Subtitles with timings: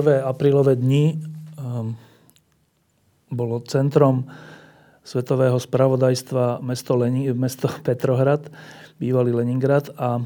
[0.00, 1.20] Prvé aprílové dni
[1.60, 1.92] um,
[3.28, 4.24] bolo centrom
[5.04, 8.48] svetového spravodajstva mesto, Leni, mesto Petrohrad,
[8.96, 10.24] bývalý Leningrad a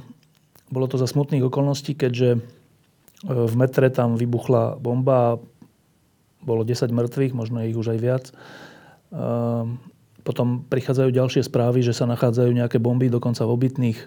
[0.70, 2.40] bolo to za smutných okolností, keďže e,
[3.26, 5.38] v metre tam vybuchla bomba a
[6.46, 8.24] bolo 10 mŕtvych, možno ich už aj viac.
[9.10, 9.82] Um,
[10.22, 13.98] potom prichádzajú ďalšie správy, že sa nachádzajú nejaké bomby dokonca v obytných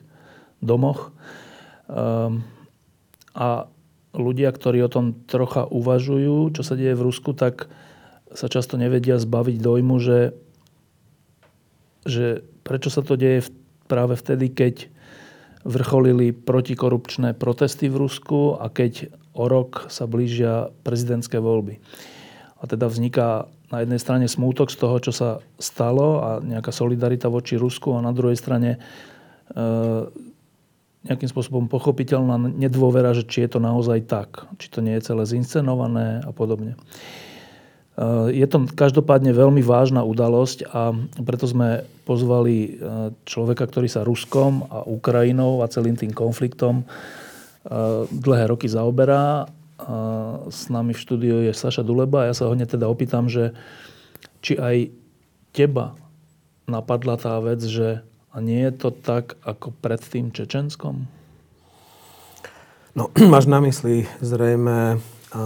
[0.64, 1.12] domoch.
[1.90, 2.46] Um,
[3.34, 3.70] a
[4.20, 7.70] ľudia, ktorí o tom trocha uvažujú, čo sa deje v Rusku, tak
[8.34, 10.36] sa často nevedia zbaviť dojmu, že,
[12.04, 13.48] že prečo sa to deje
[13.88, 14.76] práve vtedy, keď
[15.68, 21.80] vrcholili protikorupčné protesty v Rusku a keď o rok sa blížia prezidentské voľby.
[22.58, 27.28] A teda vzniká na jednej strane smútok z toho, čo sa stalo a nejaká solidarita
[27.28, 28.80] voči Rusku a na druhej strane e,
[31.06, 35.24] nejakým spôsobom pochopiteľná nedôvera, že či je to naozaj tak, či to nie je celé
[35.30, 36.74] zinscenované a podobne.
[36.74, 42.70] E, je to každopádne veľmi vážna udalosť a preto sme pozvali e,
[43.24, 46.86] človeka, ktorý sa Ruskom a Ukrajinou a celým tým konfliktom e,
[48.10, 49.50] dlhé roky zaoberá.
[50.50, 53.54] S nami v štúdiu je Saša Duleba a ja sa ho teda opýtam, že
[54.42, 54.90] či aj
[55.54, 55.94] teba
[56.66, 58.02] napadla tá vec, že
[58.34, 61.08] a nie je to tak ako pred tým Čečenskom?
[62.98, 65.44] No, máš na mysli zrejme a,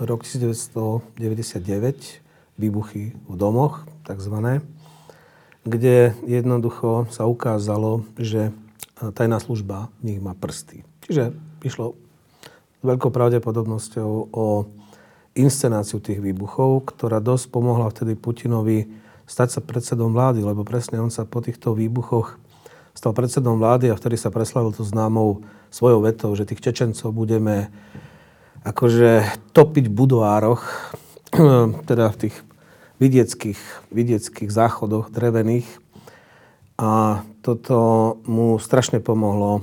[0.00, 1.14] rok 1999,
[2.60, 4.60] výbuchy v domoch, takzvané,
[5.64, 8.52] kde jednoducho sa ukázalo, že
[9.00, 10.84] tajná služba v nich má prsty.
[11.08, 11.32] Čiže
[11.64, 11.96] išlo
[12.80, 14.68] s veľkou pravdepodobnosťou o
[15.36, 18.99] inscenáciu tých výbuchov, ktorá dosť pomohla vtedy Putinovi
[19.30, 22.34] stať sa predsedom vlády, lebo presne on sa po týchto výbuchoch
[22.98, 27.70] stal predsedom vlády a vtedy sa preslavil to známou svojou vetou, že tých Čečencov budeme
[28.66, 30.62] akože topiť v budoároch,
[31.88, 32.36] teda v tých
[32.98, 33.60] vidieckých,
[33.94, 35.70] vidieckých záchodoch drevených.
[36.76, 37.78] A toto
[38.26, 39.62] mu strašne pomohlo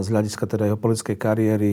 [0.00, 1.72] z hľadiska teda jeho politickej kariéry.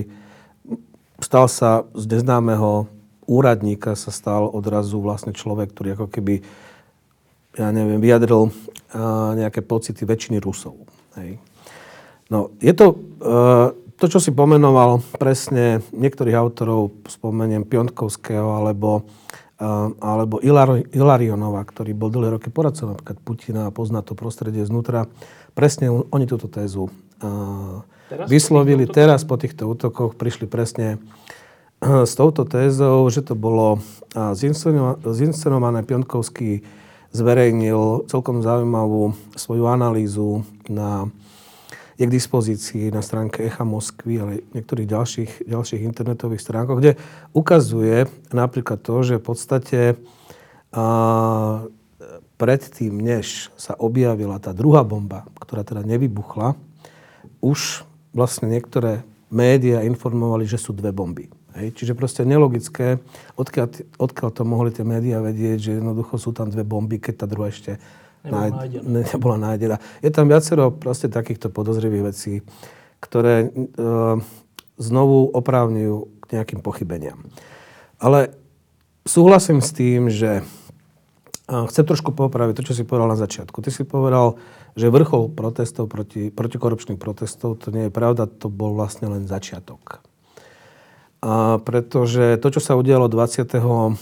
[1.24, 2.92] Stal sa z neznámeho
[3.24, 6.44] úradníka, sa stal odrazu vlastne človek, ktorý ako keby
[7.56, 8.52] ja neviem, vyjadril
[9.36, 10.88] nejaké pocity väčšiny Rusov.
[11.20, 11.40] Hej.
[12.32, 13.38] No, je to, e,
[14.00, 19.06] to, čo si pomenoval presne niektorých autorov, spomeniem Piontkovského alebo,
[19.60, 19.68] e,
[20.02, 20.42] alebo
[20.92, 25.06] Ilarionova, ktorý bol dlhé roky poradcom napríklad Putina a pozná to prostredie znútra.
[25.54, 26.90] Presne oni túto tézu
[28.10, 28.90] teraz vyslovili.
[28.90, 31.00] Po teraz po týchto útokoch prišli presne
[31.80, 33.80] s touto tézou, že to bolo
[35.06, 36.66] zinscenované Piontkovský
[37.16, 41.08] zverejnil celkom zaujímavú svoju analýzu na
[41.96, 47.00] je k dispozícii na stránke Echa Moskvy, ale niektorých ďalších, ďalších internetových stránkoch, kde
[47.32, 49.80] ukazuje napríklad to, že v podstate
[50.76, 50.86] a,
[52.36, 56.60] predtým, než sa objavila tá druhá bomba, ktorá teda nevybuchla,
[57.40, 61.32] už vlastne niektoré médiá informovali, že sú dve bomby.
[61.56, 61.72] Hej.
[61.72, 63.00] Čiže proste nelogické,
[63.40, 67.26] odkiaľ, odkiaľ to mohli tie médiá vedieť, že jednoducho sú tam dve bomby, keď tá
[67.26, 67.80] druhá ešte
[68.28, 68.88] nebola nájdená.
[69.16, 69.76] Nebola nájdená.
[70.04, 72.34] Je tam viacero proste takýchto podozrivých vecí,
[73.00, 73.78] ktoré e,
[74.76, 77.24] znovu oprávňujú k nejakým pochybeniam.
[78.02, 78.36] Ale
[79.08, 80.44] súhlasím s tým, že
[81.46, 83.62] chcem trošku popraviť to, čo si povedal na začiatku.
[83.62, 84.42] Ty si povedal,
[84.74, 90.02] že vrchol protestov proti, protikorupčných protestov, to nie je pravda, to bol vlastne len začiatok.
[91.24, 93.96] A pretože to, čo sa udialo 26.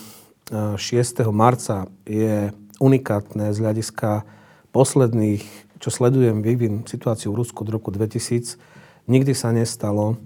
[1.29, 2.51] marca, je
[2.81, 4.25] unikátne z hľadiska
[4.73, 5.43] posledných,
[5.77, 8.57] čo sledujem vývin situáciu v Rusku od roku 2000.
[9.05, 10.17] Nikdy sa nestalo,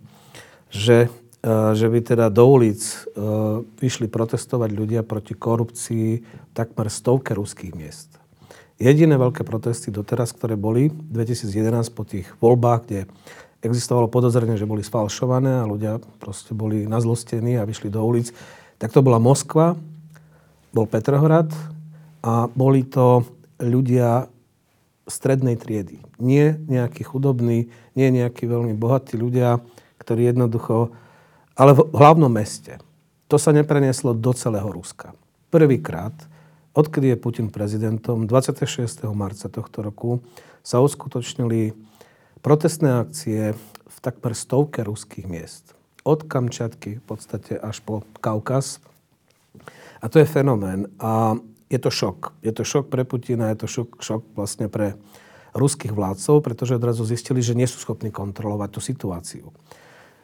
[0.70, 1.10] že,
[1.42, 2.98] e, že by teda do ulic e,
[3.82, 6.08] vyšli protestovať ľudia proti korupcii
[6.54, 8.18] takmer stovke ruských miest.
[8.78, 13.10] Jediné veľké protesty doteraz, ktoré boli 2011 po tých voľbách, kde
[13.62, 18.30] existovalo podozrenie, že boli sfalšované a ľudia proste boli nazlostení a vyšli do ulic.
[18.78, 19.74] Tak to bola Moskva,
[20.74, 21.50] bol Petrohrad
[22.22, 23.26] a boli to
[23.58, 24.30] ľudia
[25.08, 26.04] strednej triedy.
[26.22, 29.64] Nie nejakí chudobní, nie nejakí veľmi bohatí ľudia,
[29.98, 30.92] ktorí jednoducho...
[31.58, 32.78] Ale v hlavnom meste.
[33.34, 35.18] To sa neprenieslo do celého Ruska.
[35.50, 36.14] Prvýkrát,
[36.78, 39.10] odkedy je Putin prezidentom, 26.
[39.18, 40.22] marca tohto roku
[40.62, 41.87] sa uskutočnili
[42.42, 43.54] protestné akcie
[43.88, 45.74] v takmer stovke ruských miest.
[46.08, 48.80] Od Kamčatky v podstate až po Kaukaz.
[50.00, 50.88] A to je fenomén.
[51.02, 51.36] A
[51.68, 52.32] je to šok.
[52.44, 54.96] Je to šok pre Putina, je to šok, šok vlastne pre
[55.52, 59.46] ruských vládcov, pretože odrazu zistili, že nie sú schopní kontrolovať tú situáciu.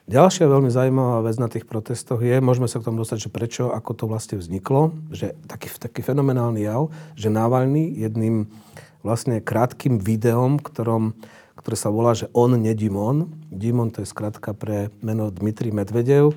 [0.03, 3.71] Ďalšia veľmi zaujímavá vec na tých protestoch je, môžeme sa k tomu dostať, že prečo,
[3.71, 8.51] ako to vlastne vzniklo, že taký, taký fenomenálny jav, že Navalny jedným
[8.99, 11.15] vlastne krátkým videom, ktorom,
[11.63, 13.31] ktoré sa volá, že on, nie Dimon.
[13.47, 16.35] Dimon to je skratka pre meno Dmitri Medvedev,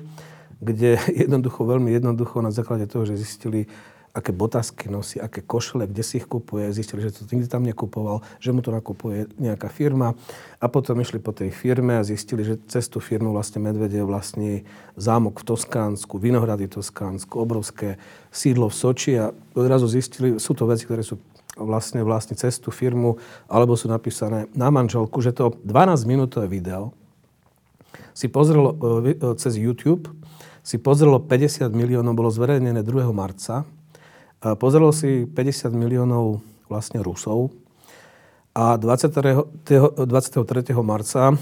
[0.63, 0.95] kde
[1.27, 3.67] jednoducho, veľmi jednoducho na základe toho, že zistili,
[4.15, 6.71] aké botasky nosí, aké košele, kde si ich kupuje.
[6.71, 10.15] Zistili, že to nikdy tam nekupoval, že mu to nakupuje nejaká firma.
[10.57, 14.63] A potom išli po tej firme a zistili, že cez tú firmu vlastne Medvedev vlastní
[14.95, 17.99] zámok v Toskánsku, Vinohrady Toskánsku, obrovské
[18.31, 21.19] sídlo v Soči a odrazu zistili, sú to veci, ktoré sú
[21.57, 23.17] vlastne vlastne cez firmu,
[23.49, 26.93] alebo sú napísané na manželku, že to 12-minútové video
[28.13, 28.73] si pozrelo
[29.03, 30.09] e, e, cez YouTube,
[30.61, 33.09] si pozrelo 50 miliónov, bolo zverejnené 2.
[33.15, 33.63] marca
[34.37, 37.49] Pozrelo si 50 miliónov vlastne Rusov
[38.57, 40.01] a 23.
[40.81, 41.37] marca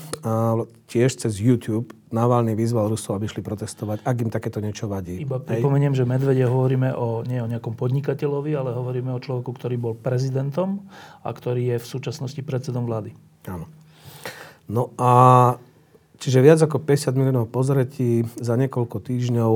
[0.92, 5.24] tiež cez YouTube Navalny vyzval Rusov, aby šli protestovať, ak im takéto niečo vadí.
[5.24, 6.04] Iba pripomeniem, Hej.
[6.04, 10.84] že Medvede hovoríme o, nie o nejakom podnikateľovi, ale hovoríme o človeku, ktorý bol prezidentom
[11.24, 13.16] a ktorý je v súčasnosti predsedom vlády.
[13.48, 13.68] Áno.
[14.68, 15.56] No a
[16.20, 19.54] čiže viac ako 50 miliónov pozretí za niekoľko týždňov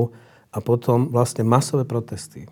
[0.56, 2.48] a potom vlastne masové protesty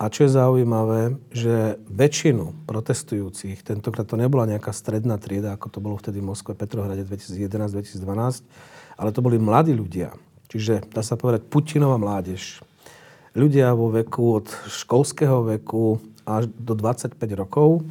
[0.00, 5.78] a čo je zaujímavé, že väčšinu protestujúcich, tentokrát to nebola nejaká stredná trieda, ako to
[5.84, 8.00] bolo vtedy v Moskve, Petrohrade 2011-2012,
[8.96, 10.16] ale to boli mladí ľudia.
[10.48, 12.64] Čiže dá sa povedať Putinová mládež.
[13.36, 17.84] Ľudia vo veku od školského veku až do 25 rokov.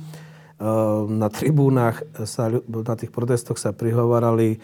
[0.57, 4.57] Ehm, na tribúnach sa, na tých protestoch sa prihovarali,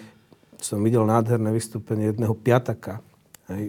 [0.57, 3.06] som videl nádherné vystúpenie jedného piataka,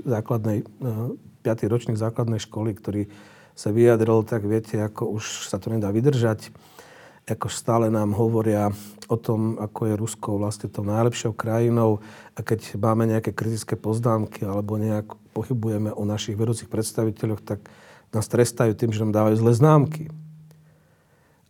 [0.08, 1.44] základnej, 5.
[1.44, 3.04] Ehm, ročník základnej školy, ktorý
[3.56, 6.52] sa vyjadril, tak viete, ako už sa to nedá vydržať.
[7.26, 8.70] Ako stále nám hovoria
[9.10, 11.98] o tom, ako je Rusko vlastne tou najlepšou krajinou
[12.36, 17.66] a keď máme nejaké kritické poznámky alebo nejak pochybujeme o našich vedúcich predstaviteľoch, tak
[18.14, 20.04] nás trestajú tým, že nám dávajú zlé známky.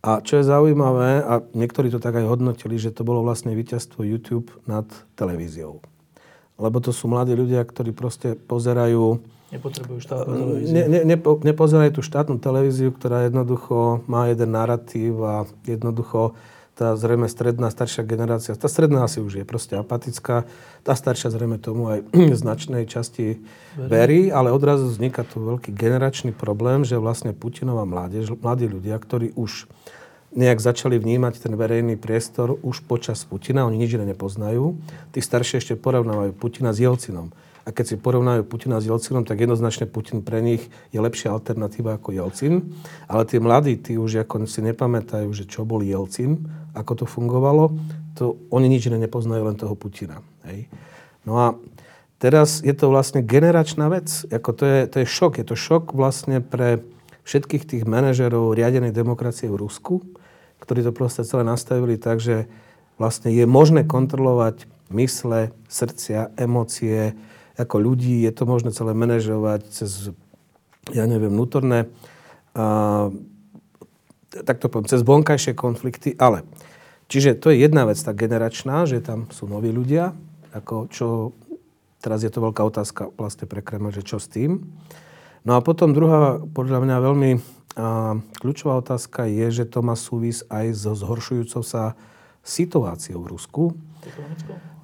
[0.01, 4.07] A čo je zaujímavé, a niektorí to tak aj hodnotili, že to bolo vlastne víťazstvo
[4.07, 4.87] YouTube nad
[5.19, 5.83] televíziou.
[6.57, 9.21] Lebo to sú mladí ľudia, ktorí proste pozerajú
[9.55, 10.75] Nepotrebujú štátnu televíziu.
[10.75, 16.35] Ne, ne, nepo, nepozerajú tú štátnu televíziu, ktorá jednoducho má jeden narratív a jednoducho
[16.77, 20.45] tá zrejme stredná, staršia generácia, tá stredná asi už je proste apatická,
[20.85, 21.99] tá staršia zrejme tomu aj
[22.45, 23.41] značnej časti
[23.81, 29.33] verí, ale odrazu vzniká tu veľký generačný problém, že vlastne Putinová mládež, mladí ľudia, ktorí
[29.41, 29.71] už
[30.37, 34.77] nejak začali vnímať ten verejný priestor už počas Putina, oni nič iné nepoznajú.
[35.17, 37.33] Tí staršie ešte porovnávajú Putina s Jelcinom.
[37.67, 40.63] A keď si porovnajú Putina s Jelcinom, tak jednoznačne Putin pre nich
[40.95, 42.63] je lepšia alternatíva ako Jelcin.
[43.11, 46.47] Ale tí mladí, tí už ako si nepamätajú, že čo bol Jelcin,
[46.79, 47.75] ako to fungovalo,
[48.15, 50.23] to oni nič iné nepoznajú, len toho Putina.
[50.47, 50.71] Hej.
[51.27, 51.47] No a
[52.23, 54.23] teraz je to vlastne generačná vec.
[54.31, 55.43] Ako to, je, to je šok.
[55.43, 56.87] Je to šok vlastne pre
[57.27, 60.07] všetkých tých manažerov riadenej demokracie v Rusku,
[60.63, 62.47] ktorí to proste celé nastavili tak, že
[62.97, 67.19] vlastne je možné kontrolovať mysle, srdcia, emócie,
[67.57, 70.13] ako ľudí, je to možné celé manažovať cez,
[70.93, 71.89] ja neviem, vnútorné,
[72.53, 73.09] a,
[74.37, 76.45] tak to poviem, cez vonkajšie konflikty, ale
[77.07, 80.11] Čiže to je jedna vec, tá generačná, že tam sú noví ľudia,
[80.51, 81.07] ako čo,
[82.03, 84.67] teraz je to veľká otázka vlastne pre Kreml, že čo s tým.
[85.47, 87.31] No a potom druhá, podľa mňa veľmi
[87.79, 91.95] a, kľúčová otázka je, že to má súvis aj so zhoršujúcou sa
[92.43, 93.65] situáciou v Rusku
[94.03, 94.76] ekonomickou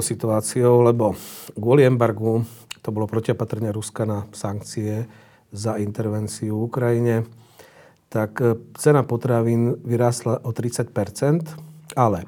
[0.00, 1.12] situáciou, lebo
[1.52, 2.44] kvôli embargu
[2.80, 5.08] to bolo protiopatrne Ruska na sankcie
[5.52, 7.16] za intervenciu v Ukrajine,
[8.12, 10.92] tak e, cena potravín vyrástla o 30%
[11.94, 12.26] ale e,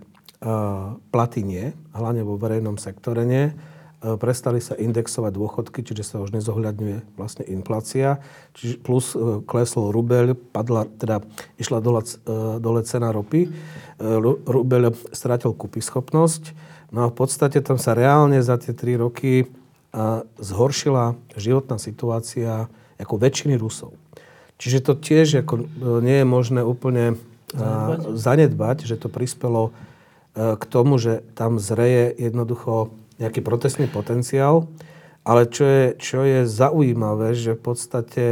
[1.11, 3.51] platy nie, hlavne vo verejnom sektore nie.
[4.07, 8.23] E, prestali sa indexovať dôchodky, čiže sa už nezohľadňuje vlastne inflácia,
[8.55, 9.19] čiže plus
[9.51, 11.27] klesol rubeľ, padla, teda
[11.59, 12.07] išla dole,
[12.63, 13.51] dole cena ropy,
[14.47, 16.55] rubeľ strátil kúpyschopnosť,
[16.95, 19.51] No a v podstate tam sa reálne za tie tri roky
[20.39, 22.71] zhoršila životná situácia
[23.01, 23.97] ako väčšiny Rusov.
[24.57, 25.69] Čiže to tiež ako,
[26.01, 27.21] nie je možné úplne
[27.53, 29.73] zanedbať, zanedbať že to prispelo
[30.37, 34.69] k tomu, že tam zreje jednoducho nejaký protestný potenciál,
[35.27, 38.25] ale čo je, čo je zaujímavé, že v podstate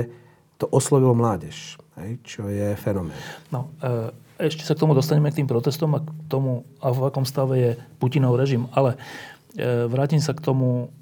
[0.60, 3.18] to oslovilo mládež, hej, čo je fenomén.
[3.50, 7.10] No, e, ešte sa k tomu dostaneme k tým protestom a k tomu, a v
[7.10, 8.94] akom stave je Putinov režim, ale
[9.58, 10.94] e, vrátim sa k tomu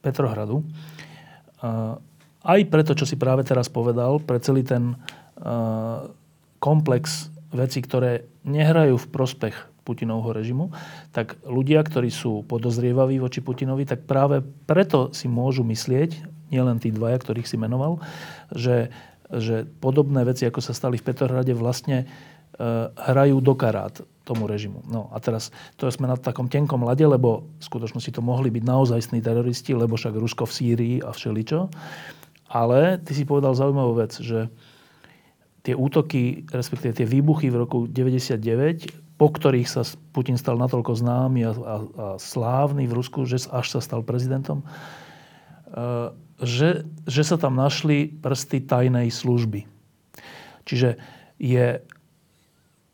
[0.00, 0.62] Petrohradu.
[0.62, 0.64] E,
[2.48, 4.96] aj preto, čo si práve teraz povedal, pre celý ten
[6.58, 9.54] komplex vecí, ktoré nehrajú v prospech
[9.88, 10.68] Putinovho režimu,
[11.16, 16.92] tak ľudia, ktorí sú podozrievaví voči Putinovi, tak práve preto si môžu myslieť, nielen tí
[16.92, 18.04] dvaja, ktorých si menoval,
[18.52, 18.92] že,
[19.32, 22.06] že podobné veci, ako sa stali v Petrohrade, vlastne e,
[22.92, 23.96] hrajú do karát
[24.28, 24.84] tomu režimu.
[24.84, 25.48] No a teraz
[25.80, 29.96] to sme na takom tenkom lade, lebo v skutočnosti to mohli byť naozajstní teroristi, lebo
[29.96, 31.72] však Rusko v Sýrii a všeličo.
[32.48, 34.52] Ale ty si povedal zaujímavú vec, že
[35.64, 39.82] tie útoky, respektíve tie výbuchy v roku 99 po ktorých sa
[40.14, 41.76] Putin stal natoľko známy a, a, a
[42.22, 44.66] slávny v Rusku, že až sa stal prezidentom, e,
[46.38, 49.66] že, že sa tam našli prsty tajnej služby.
[50.62, 51.02] Čiže
[51.42, 51.82] je,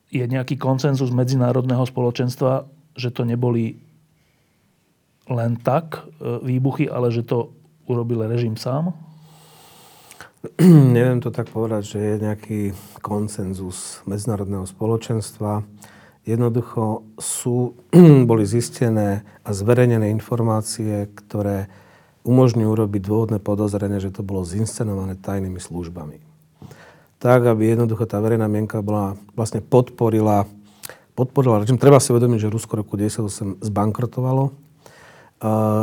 [0.09, 2.65] je nejaký koncenzus medzinárodného spoločenstva,
[2.97, 3.85] že to neboli
[5.29, 7.53] len tak e, výbuchy, ale že to
[7.85, 8.97] urobil režim sám?
[10.97, 12.61] Neviem to tak povedať, že je nejaký
[13.05, 15.65] koncenzus medzinárodného spoločenstva
[16.25, 17.77] Jednoducho sú,
[18.31, 21.69] boli zistené a zverejnené informácie, ktoré
[22.25, 26.25] umožňujú urobiť dôvodné podozrenie, že to bolo zinscenované tajnými službami.
[27.21, 30.49] Tak, aby jednoducho tá verejná mienka bola, vlastne podporila,
[31.13, 31.77] podporila režim.
[31.77, 34.53] Treba si uvedomiť, že Rusko roku 1998 zbankrotovalo.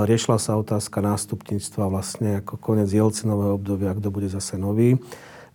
[0.10, 4.98] riešila sa otázka nástupníctva vlastne ako koniec Jelcinového obdobia, kto bude zase nový.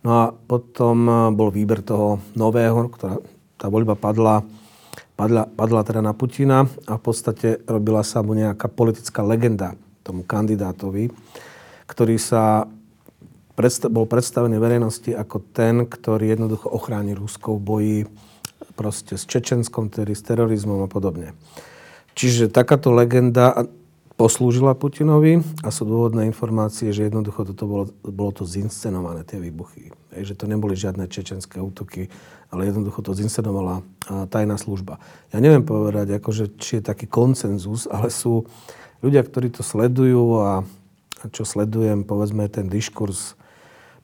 [0.03, 3.19] No a potom bol výber toho nového, ktorá,
[3.59, 4.47] tá voľba padla
[5.17, 9.73] padla, padla teda na Putina a v podstate robila sa mu nejaká politická legenda
[10.05, 11.11] tomu kandidátovi,
[11.89, 12.69] ktorý sa
[13.57, 17.97] predstav, bol predstavený verejnosti ako ten, ktorý jednoducho ochráni Rusko v boji
[18.77, 21.33] proste s Čečenskom, tedy s terorizmom a podobne.
[22.13, 23.65] Čiže takáto legenda
[24.17, 29.93] poslúžila Putinovi a sú dôvodné informácie, že jednoducho toto bolo, bolo to zinscenované, tie výbuchy.
[30.17, 32.09] Hej, že to neboli žiadne čečenské útoky,
[32.51, 33.83] ale jednoducho to zinscenovala
[34.31, 35.03] tajná služba.
[35.35, 38.47] Ja neviem povedať, akože, či je taký koncenzus, ale sú
[39.03, 40.63] ľudia, ktorí to sledujú a,
[41.35, 43.35] čo sledujem, povedzme, ten diskurs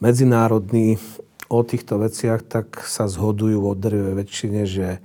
[0.03, 0.99] medzinárodný
[1.47, 4.99] o týchto veciach, tak sa zhodujú o drve väčšine, že,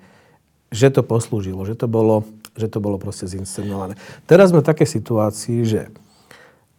[0.74, 2.26] že to poslúžilo, že to bolo
[2.58, 3.94] že to bolo proste zinscenované.
[4.26, 5.94] Teraz sme v takej situácii, že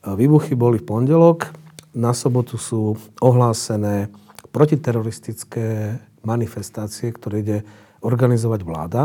[0.04, 1.56] výbuchy boli v pondelok,
[1.96, 4.12] na sobotu sú ohlásené
[4.52, 7.58] protiteroristické manifestácie, ktoré ide
[8.00, 9.02] organizovať vláda.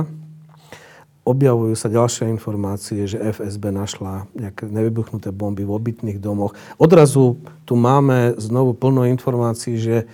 [1.24, 6.52] Objavujú sa ďalšie informácie, že FSB našla nejaké nevybuchnuté bomby v obytných domoch.
[6.76, 10.04] Odrazu tu máme znovu plno informácií, že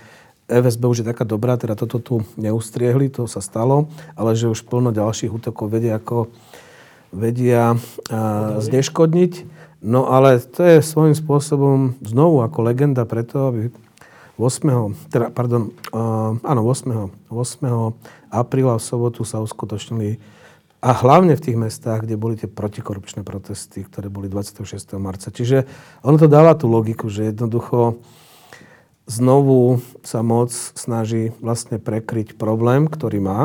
[0.47, 4.67] FSB už je taká dobrá, teda toto tu neustriehli, to sa stalo, ale že už
[4.67, 6.31] plno ďalších útokov vedia ako
[7.11, 7.75] vedia
[8.59, 9.33] zneškodniť.
[9.83, 13.67] No ale to je svojím spôsobom znovu ako legenda preto, aby
[14.39, 15.11] 8.
[15.11, 17.31] Teda, pardon, uh, áno, 8.
[17.31, 18.31] 8.
[18.31, 20.21] apríla v sobotu sa uskutočnili
[20.81, 24.65] a hlavne v tých mestách, kde boli tie protikorupčné protesty, ktoré boli 26.
[24.97, 25.29] marca.
[25.29, 25.69] Čiže
[26.01, 28.01] ono to dáva tú logiku, že jednoducho
[29.05, 33.41] znovu sa moc snaží vlastne prekryť problém, ktorý má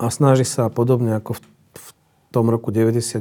[0.00, 1.40] a snaží sa podobne ako v,
[1.76, 1.88] v
[2.32, 3.20] tom roku 99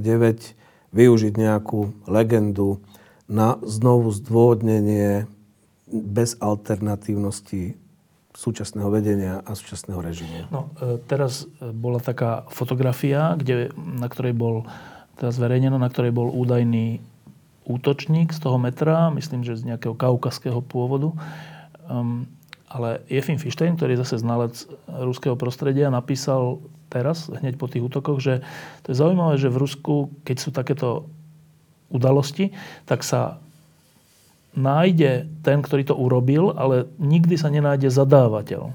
[0.95, 2.79] využiť nejakú legendu
[3.27, 5.27] na znovu zdôvodnenie
[5.91, 7.75] bez alternatívnosti
[8.31, 10.47] súčasného vedenia a súčasného režimu.
[10.47, 14.63] No, e, teraz e, bola taká fotografia, kde, na ktorej bol
[15.19, 17.03] teraz zverejneno, na ktorej bol údajný
[17.67, 21.13] útočník z toho metra, myslím, že z nejakého kaukaského pôvodu.
[21.85, 22.25] Um,
[22.71, 24.55] ale Jefim Fištein, ktorý je zase znalec
[24.87, 28.47] ruského prostredia, napísal teraz, hneď po tých útokoch, že
[28.87, 31.11] to je zaujímavé, že v Rusku, keď sú takéto
[31.91, 32.55] udalosti,
[32.87, 33.43] tak sa
[34.55, 38.61] nájde ten, ktorý to urobil, ale nikdy sa nenájde zadávateľ.
[38.67, 38.73] E,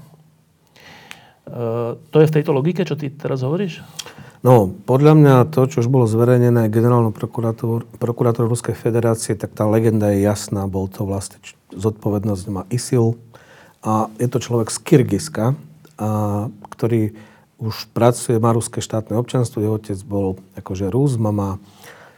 [1.97, 3.85] to je v tejto logike, čo ty teraz hovoríš?
[4.45, 7.09] No, podľa mňa to, čo už bolo zverejnené generálnou
[7.97, 10.69] prokurátor Ruskej federácie, tak tá legenda je jasná.
[10.69, 11.41] Bol to vlastne
[11.73, 13.17] zodpovednosť má ISIL
[13.81, 17.17] a je to človek z Kyrgyzska, a, ktorý
[17.57, 19.61] už pracuje, má ruské štátne občanstvo.
[19.61, 21.57] Jeho otec bol akože Rus, mama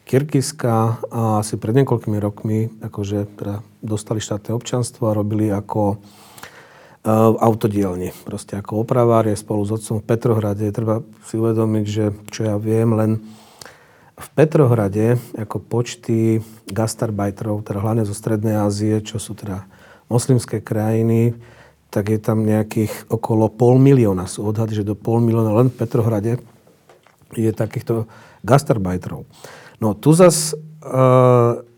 [0.10, 6.02] Kyrgyzska a asi pred niekoľkými rokmi akože teda dostali štátne občanstvo a robili ako
[7.06, 8.10] v autodielni.
[8.26, 10.66] Proste ako opravári spolu s otcom v Petrohrade.
[10.74, 13.22] Treba si uvedomiť, že čo ja viem, len
[14.18, 19.70] v Petrohrade ako počty gastarbajterov, teda hlavne zo Strednej Ázie, čo sú teda
[20.10, 21.38] moslimské krajiny,
[21.94, 24.26] tak je tam nejakých okolo pol milióna.
[24.26, 26.42] Sú odhady, že do pol milióna len v Petrohrade
[27.38, 28.10] je takýchto
[28.42, 29.30] gastarbajterov.
[29.80, 30.56] No tu zas,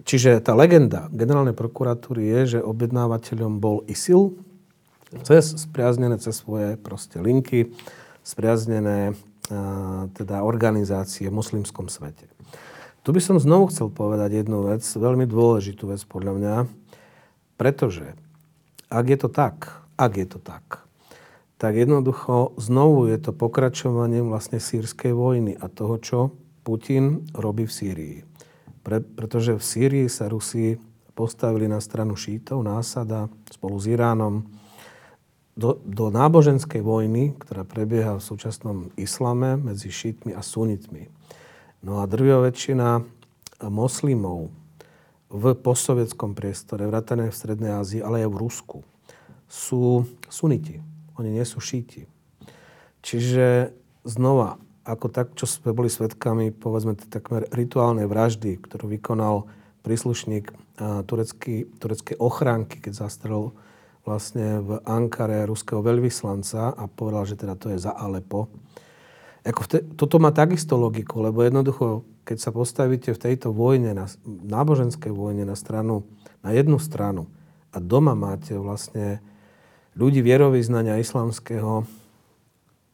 [0.04, 4.34] čiže tá legenda generálnej prokuratúry je, že objednávateľom bol ISIL,
[5.22, 7.76] cez spriaznené cez svoje proste linky,
[8.26, 9.14] spriaznené
[10.18, 12.26] teda organizácie v muslimskom svete.
[13.02, 16.56] Tu by som znovu chcel povedať jednu vec, veľmi dôležitú vec podľa mňa,
[17.58, 18.14] pretože
[18.90, 20.86] ak je to tak, ak je to tak,
[21.62, 26.20] tak jednoducho znovu je to pokračovaním vlastne sírskej vojny a toho, čo
[26.62, 28.18] Putin robí v Sýrii.
[28.82, 30.78] Pre, pretože v Sýrii sa Rusi
[31.14, 34.48] postavili na stranu šítov, násada spolu s Iránom,
[35.54, 41.12] do, do náboženskej vojny, ktorá prebieha v súčasnom islame medzi šítmi a sunitmi.
[41.84, 43.04] No a drvia väčšina
[43.68, 44.50] moslimov
[45.32, 48.80] v postsovietskom priestore, vratané v Strednej Ázii, ale aj v Rusku,
[49.52, 50.80] sú suniti.
[51.20, 52.08] Oni nie sú šíti.
[53.04, 53.76] Čiže
[54.08, 59.46] znova, ako tak, čo sme boli svetkami, povedzme, takmer rituálnej vraždy, ktorú vykonal
[59.86, 60.54] príslušník
[61.06, 63.54] turecký, tureckej ochránky, keď zastrel
[64.02, 68.50] vlastne v Ankare ruského veľvyslanca a povedal, že teda to je za Alepo.
[69.46, 74.06] Ako te, toto má takisto logiku, lebo jednoducho, keď sa postavíte v tejto vojne, na,
[74.26, 76.06] náboženskej vojne na stranu,
[76.42, 77.30] na jednu stranu
[77.74, 79.22] a doma máte vlastne
[79.98, 81.86] ľudí vierovýznania islamského,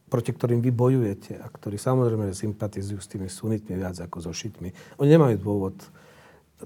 [0.08, 4.72] proti ktorým vy bojujete a ktorí samozrejme sympatizujú s tými sunitmi viac ako so šitmi.
[4.98, 5.76] Oni nemajú dôvod,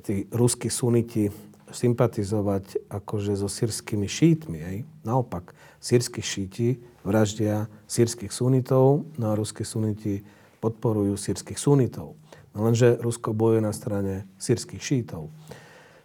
[0.06, 1.28] tí ruskí suniti,
[1.72, 4.58] sympatizovať akože so sírskymi šítmi.
[4.60, 4.78] Hej.
[5.02, 10.22] Naopak, sírsky šíti vraždia sírskych sunitov, no a ruskí suniti
[10.62, 12.14] podporujú sírskych sunitov.
[12.52, 15.32] No lenže Rusko bojuje na strane sírskych šítov.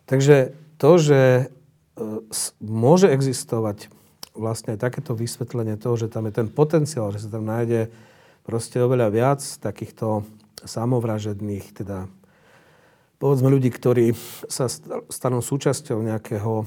[0.07, 1.43] Takže to, že e,
[2.63, 3.91] môže existovať
[4.37, 7.89] vlastne takéto vysvetlenie toho, že tam je ten potenciál, že sa tam nájde
[8.45, 10.23] proste oveľa viac takýchto
[10.63, 12.07] samovražedných, teda
[13.17, 14.13] povedzme ľudí, ktorí
[14.47, 14.69] sa
[15.09, 16.63] stanú súčasťou nejakého,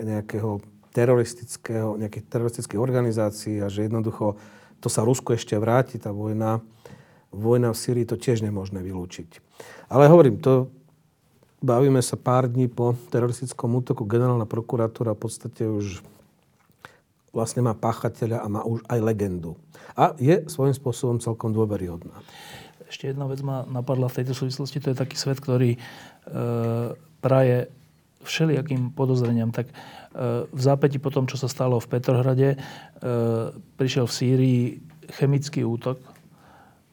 [0.00, 4.40] nejakého teroristického, nejakých teroristických organizácií a že jednoducho
[4.80, 6.60] to sa Rusko ešte vráti, tá vojna,
[7.32, 9.40] vojna v Syrii, to tiež nemôžeme vylúčiť.
[9.88, 10.68] Ale hovorím, to
[11.64, 14.04] bavíme sa pár dní po teroristickom útoku.
[14.04, 16.04] Generálna prokuratúra v podstate už
[17.34, 19.58] vlastne má páchateľa a má už aj legendu.
[19.98, 22.14] A je svojím spôsobom celkom dôveryhodná.
[22.86, 24.78] Ešte jedna vec ma napadla v tejto súvislosti.
[24.78, 25.78] To je taký svet, ktorý e,
[27.18, 27.66] praje
[28.22, 29.50] všelijakým podozreniam.
[29.50, 29.74] Tak e,
[30.46, 32.58] v zápäti po tom, čo sa stalo v Petrohrade, e,
[33.76, 34.62] prišiel v Sýrii
[35.18, 36.00] chemický útok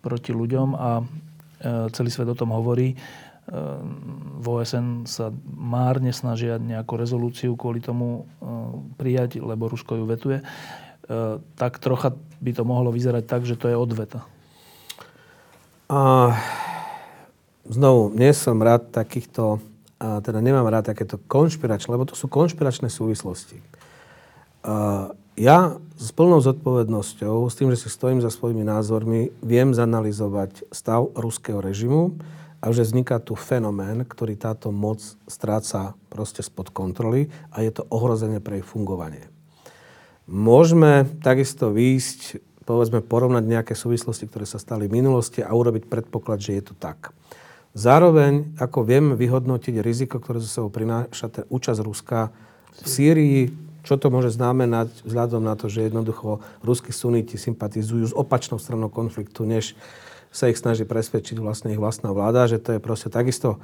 [0.01, 1.04] proti ľuďom a e,
[1.93, 2.97] celý svet o tom hovorí.
[3.52, 3.60] E,
[4.42, 8.48] v OSN sa márne snažia nejakú rezolúciu kvôli tomu e,
[8.96, 10.40] prijať, lebo Rusko ju vetuje.
[10.40, 10.46] E,
[11.60, 14.24] tak trocha by to mohlo vyzerať tak, že to je odveta.
[15.92, 16.32] A
[17.68, 19.60] znovu, nie som rád takýchto,
[20.00, 23.60] a teda nemám rád takéto konšpiračné, lebo to sú konšpiračné súvislosti.
[24.64, 30.72] A ja s plnou zodpovednosťou, s tým, že si stojím za svojimi názormi, viem zanalizovať
[30.72, 32.16] stav ruského režimu
[32.62, 37.89] a že vzniká tu fenomén, ktorý táto moc stráca proste spod kontroly a je to
[37.89, 39.26] ohrozenie pre ich fungovanie.
[40.30, 46.39] Môžeme takisto výjsť povedzme porovnať nejaké súvislosti, ktoré sa stali v minulosti a urobiť predpoklad,
[46.39, 47.12] že je to tak.
[47.74, 52.30] Zároveň, ako vieme vyhodnotiť riziko, ktoré zo sebou prináša ten účasť Ruska
[52.84, 53.41] v Sýrii,
[53.82, 58.93] čo to môže znamenať vzhľadom na to, že jednoducho ruskí suniti sympatizujú s opačnou stranou
[58.93, 59.74] konfliktu, než
[60.32, 63.60] sa ich snaží presvedčiť vlastne ich vlastná vláda, že to je proste takisto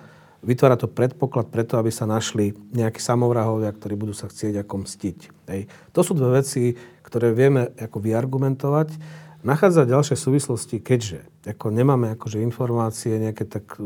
[0.45, 5.17] vytvára to predpoklad preto, aby sa našli nejakí samovrahovia, ktorí budú sa chcieť ako mstiť.
[5.49, 5.61] Hej.
[5.95, 8.93] To sú dve veci, ktoré vieme ako vyargumentovať.
[9.41, 13.79] Nachádzať ďalšie súvislosti, keďže ako nemáme akože informácie nejaké tak,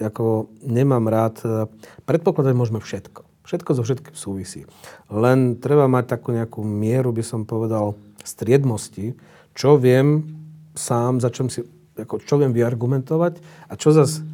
[0.00, 1.68] ako nemám rád,
[2.08, 3.20] predpokladať môžeme všetko.
[3.44, 4.64] Všetko zo všetkým súvisí.
[5.12, 7.92] Len treba mať takú nejakú mieru, by som povedal,
[8.24, 9.12] striedmosti,
[9.52, 10.24] čo viem
[10.72, 11.60] sám, za čom si,
[11.94, 13.38] ako, čo viem vyargumentovať
[13.70, 14.26] a čo zase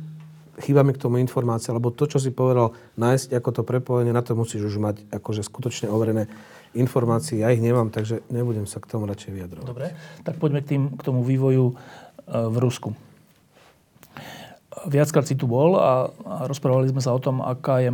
[0.60, 4.20] chýba mi k tomu informácia, lebo to, čo si povedal, nájsť ako to prepojenie, na
[4.20, 6.28] to musíš už mať akože skutočne overené
[6.76, 7.40] informácie.
[7.40, 9.66] Ja ich nemám, takže nebudem sa k tomu radšej vyjadrovať.
[9.66, 11.74] Dobre, tak poďme k, tým, k tomu vývoju e,
[12.28, 12.94] v Rusku.
[14.86, 17.90] viackrát si tu bol a, a rozprávali sme sa o tom, aká je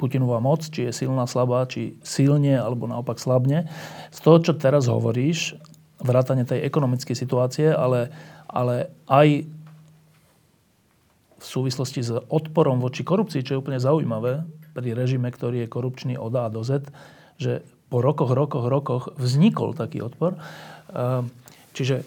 [0.00, 3.68] Putinová moc, či je silná, slabá, či silne alebo naopak slabne.
[4.08, 5.60] Z toho, čo teraz hovoríš,
[6.00, 8.12] vrátane tej ekonomickej situácie, ale,
[8.48, 9.44] ale aj
[11.40, 14.44] v súvislosti s odporom voči korupcii, čo je úplne zaujímavé
[14.76, 16.88] pri režime, ktorý je korupčný od A do Z,
[17.40, 20.38] že po rokoch, rokoch, rokoch vznikol taký odpor.
[20.94, 21.32] Ehm,
[21.74, 22.06] čiže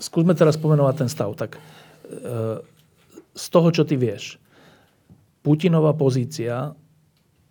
[0.00, 1.30] skúsme teraz pomenovať ten stav.
[1.38, 2.64] Tak ehm,
[3.36, 4.40] z toho, čo ty vieš,
[5.46, 6.74] Putinová pozícia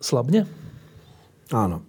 [0.04, 0.44] slabne?
[1.48, 1.80] Áno.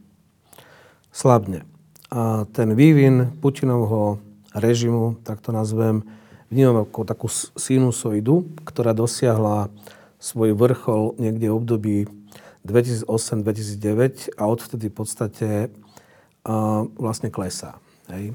[1.11, 1.67] Slabne.
[2.07, 4.23] A ten vývin Putinovho
[4.55, 6.07] režimu, tak to nazvem,
[6.47, 7.27] vnímam ako takú
[7.59, 9.67] sinusoidu, ktorá dosiahla
[10.17, 11.97] svoj vrchol niekde v období
[12.65, 17.79] 2008-2009 a odvtedy v podstate uh, vlastne klesá.
[18.11, 18.33] Hej.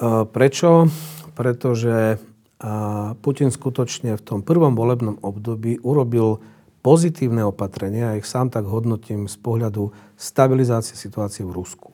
[0.00, 0.88] Uh, prečo?
[1.34, 6.42] Pretože uh, Putin skutočne v tom prvom volebnom období urobil
[6.80, 11.92] pozitívne opatrenia, ja ich sám tak hodnotím z pohľadu stabilizácie situácie v Rusku.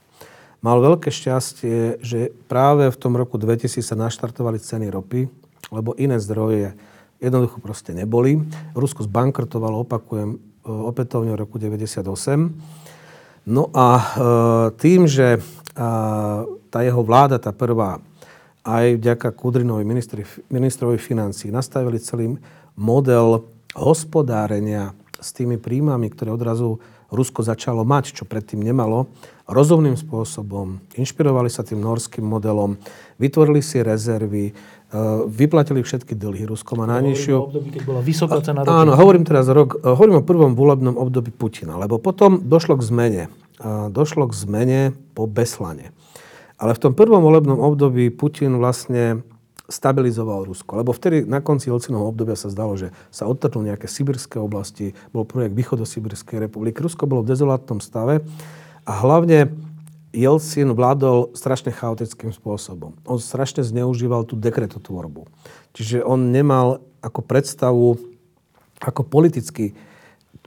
[0.67, 5.31] Mal veľké šťastie, že práve v tom roku 2000 sa naštartovali ceny ropy,
[5.71, 6.75] lebo iné zdroje
[7.23, 8.43] jednoducho proste neboli.
[8.75, 12.51] Rusko zbankrotovalo, opakujem, e, opätovne v roku 98.
[13.47, 14.05] No a e,
[14.75, 15.39] tým, že
[16.73, 18.03] tá jeho vláda, tá prvá,
[18.65, 22.43] aj vďaka Kudrinovi, ministri, ministrovi financí, nastavili celý
[22.75, 23.45] model
[23.77, 29.07] hospodárenia s tými príjmami, ktoré odrazu Rusko začalo mať, čo predtým nemalo,
[29.47, 32.75] rozumným spôsobom, inšpirovali sa tým norským modelom,
[33.23, 34.53] vytvorili si rezervy, e,
[35.31, 36.51] vyplatili všetky dlhy.
[36.51, 37.35] Rusko má najnižšiu...
[37.39, 41.31] období, keď bola vysoká cena Áno, hovorím teraz rok, e, hovorím o prvom volebnom období
[41.31, 43.23] Putina, lebo potom došlo k zmene.
[43.63, 44.81] E, došlo k zmene
[45.15, 45.95] po Beslane.
[46.59, 49.23] Ale v tom prvom volebnom období Putin vlastne
[49.67, 50.79] stabilizoval Rusko.
[50.79, 55.27] Lebo vtedy na konci Jelcinovho obdobia sa zdalo, že sa odtrhnú nejaké sibirské oblasti, bol
[55.27, 56.79] projekt Východosibirskej republiky.
[56.79, 58.23] Rusko bolo v dezolátnom stave
[58.87, 59.51] a hlavne
[60.17, 62.97] Jelcin vládol strašne chaotickým spôsobom.
[63.05, 65.29] On strašne zneužíval tú dekretotvorbu.
[65.77, 68.01] Čiže on nemal ako predstavu,
[68.81, 69.77] ako politicky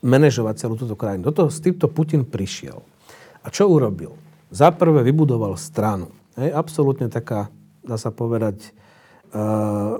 [0.02, 1.30] manažovať celú túto krajinu.
[1.30, 2.82] Do toho, s týmto Putin prišiel.
[3.44, 4.16] A čo urobil?
[4.50, 6.10] Za prvé vybudoval stranu.
[6.40, 7.54] Hej, absolútne taká,
[7.86, 8.74] dá sa povedať,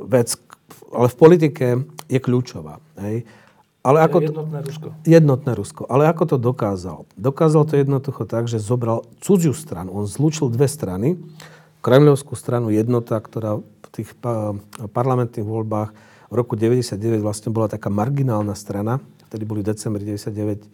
[0.10, 0.36] vec,
[0.90, 1.66] ale v politike
[2.10, 2.82] je kľúčová.
[3.02, 3.26] Hej.
[3.80, 4.88] Ale ako to, jednotné Rusko.
[5.08, 5.82] Jednotné Rusko.
[5.88, 7.08] Ale ako to dokázal?
[7.16, 9.96] Dokázal to jednoducho tak, že zobral cudziu stranu.
[9.96, 11.16] On zlúčil dve strany.
[11.80, 14.12] Kremľovskú stranu jednota, ktorá v tých
[14.92, 15.96] parlamentných voľbách
[16.30, 19.00] v roku 99 vlastne bola taká marginálna strana.
[19.32, 20.68] Vtedy boli v decembri 99 e,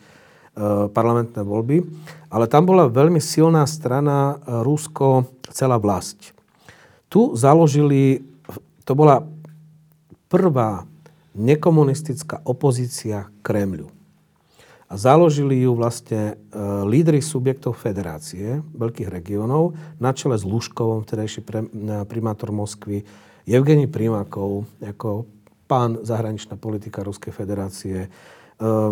[0.90, 1.86] parlamentné voľby.
[2.34, 6.34] Ale tam bola veľmi silná strana Rusko, celá vlast.
[7.08, 8.26] Tu založili
[8.86, 9.26] to bola
[10.30, 10.86] prvá
[11.36, 13.92] nekomunistická opozícia Kremľu.
[14.86, 21.42] A založili ju vlastne e, lídry subjektov federácie veľkých regiónov na čele s Luškovom, vtedajší
[21.42, 21.68] pre, e,
[22.06, 23.02] primátor Moskvy,
[23.50, 25.26] Evgeni Primakov, ako
[25.66, 28.10] pán zahraničná politika Ruskej federácie, e,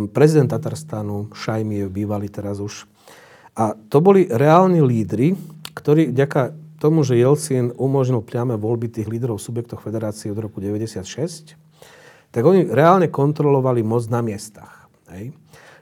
[0.09, 2.89] prezident Tatarstanu, Šajmiev, bývalý teraz už.
[3.53, 5.37] A to boli reálni lídry,
[5.77, 11.55] ktorí vďaka tomu, že Jelcin umožnil priame voľby tých lídrov subjektov federácie od roku 96,
[12.35, 14.91] tak oni reálne kontrolovali moc na miestach.
[15.07, 15.31] Hej.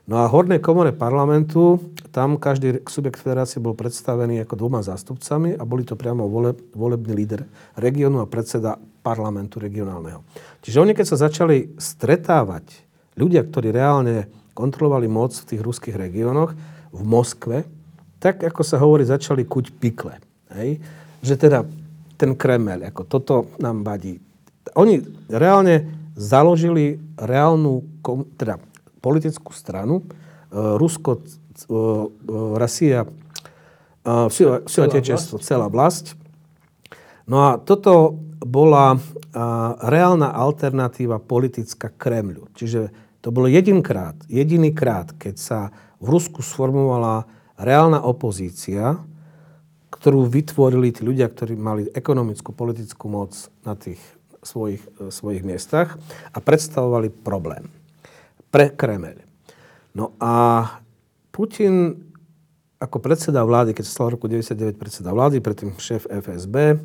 [0.06, 1.82] No a hornej komore parlamentu,
[2.14, 7.14] tam každý subjekt federácie bol predstavený ako dvoma zástupcami a boli to priamo vole, volebný
[7.18, 10.22] líder regiónu a predseda parlamentu regionálneho.
[10.62, 12.86] Čiže oni, keď sa začali stretávať
[13.18, 16.54] ľudia, ktorí reálne kontrolovali moc v tých ruských regiónoch,
[16.92, 17.64] v Moskve,
[18.22, 20.31] tak ako sa hovorí, začali kuť pikle.
[20.58, 20.82] Hej?
[21.24, 21.60] Že teda
[22.20, 24.20] ten Kremel, ako toto nám vadí.
[24.78, 27.82] Oni reálne založili reálnu,
[28.38, 28.62] teda
[29.02, 31.26] politickú stranu, uh, Rusko, uh,
[31.74, 33.08] uh, Rasia,
[34.66, 36.18] sila tečestvo, celá vlast.
[37.30, 38.98] No a toto bola
[39.86, 42.50] reálna alternatíva politická Kremľu.
[42.58, 42.90] Čiže
[43.22, 45.60] to bolo jedinkrát, jediný krát, keď sa
[46.02, 47.30] v Rusku sformovala
[47.62, 48.98] reálna opozícia,
[50.02, 54.02] ktorú vytvorili tí ľudia, ktorí mali ekonomickú, politickú moc na tých
[54.42, 54.82] svojich,
[55.14, 56.02] svojich miestach
[56.34, 57.70] a predstavovali problém
[58.50, 59.22] pre Kremel.
[59.94, 60.66] No a
[61.30, 62.02] Putin
[62.82, 66.82] ako predseda vlády, keď sa stal v roku 99 predseda vlády, predtým šéf FSB,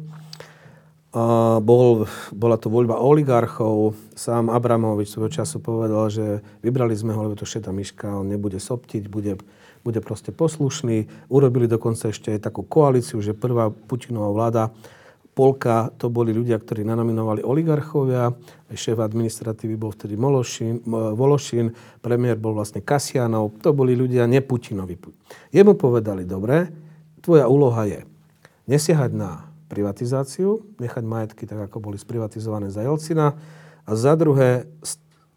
[1.65, 2.05] bol,
[2.37, 3.97] bola to voľba oligarchov.
[4.13, 8.61] Sám Abramovič svojho času povedal, že vybrali sme ho, lebo to šeta myška, on nebude
[8.61, 9.41] soptiť, bude
[9.87, 11.31] bude proste poslušný.
[11.31, 14.75] Urobili dokonca ešte aj takú koalíciu, že prvá Putinová vláda
[15.37, 18.33] polka to boli ľudia, ktorí nanominovali oligarchovia,
[18.73, 24.97] šéf administratívy bol vtedy Mološin, Vološin, premiér bol vlastne Kasianov, to boli ľudia neputinovi.
[25.53, 26.73] Jemu povedali, dobre,
[27.21, 28.01] tvoja úloha je
[28.65, 33.37] nesiehať na privatizáciu, nechať majetky tak, ako boli sprivatizované za Jelcina
[33.85, 34.65] a za druhé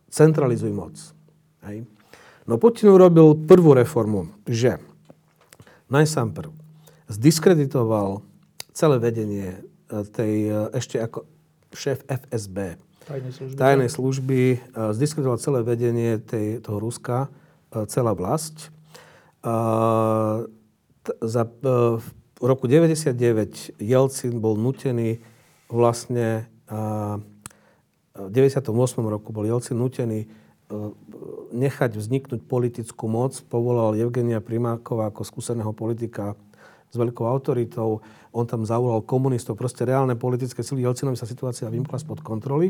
[0.08, 0.96] centralizuj moc.
[1.68, 1.99] Hej.
[2.50, 4.82] No Putin urobil prvú reformu, že
[5.86, 6.50] najsám prv
[7.06, 8.26] zdiskreditoval
[8.74, 11.30] celé vedenie e, tej e, ešte ako
[11.78, 14.58] šéf FSB, tajnej služby, tajnej služby e,
[14.98, 17.30] zdiskreditoval celé vedenie tej, toho Ruska,
[17.86, 18.74] celá vlast.
[21.06, 22.08] Za, v
[22.42, 25.22] roku 99 Jelcin bol nutený
[25.70, 26.50] vlastne
[28.18, 28.74] v 98.
[29.06, 30.26] roku bol Jelcin nutený
[31.50, 33.34] nechať vzniknúť politickú moc.
[33.50, 36.38] Povolal Evgenia Primákova ako skúseného politika
[36.90, 38.06] s veľkou autoritou.
[38.30, 40.86] On tam zavolal komunistov, proste reálne politické sily.
[40.86, 42.70] Jelcinovi sa situácia vymkla spod kontroly.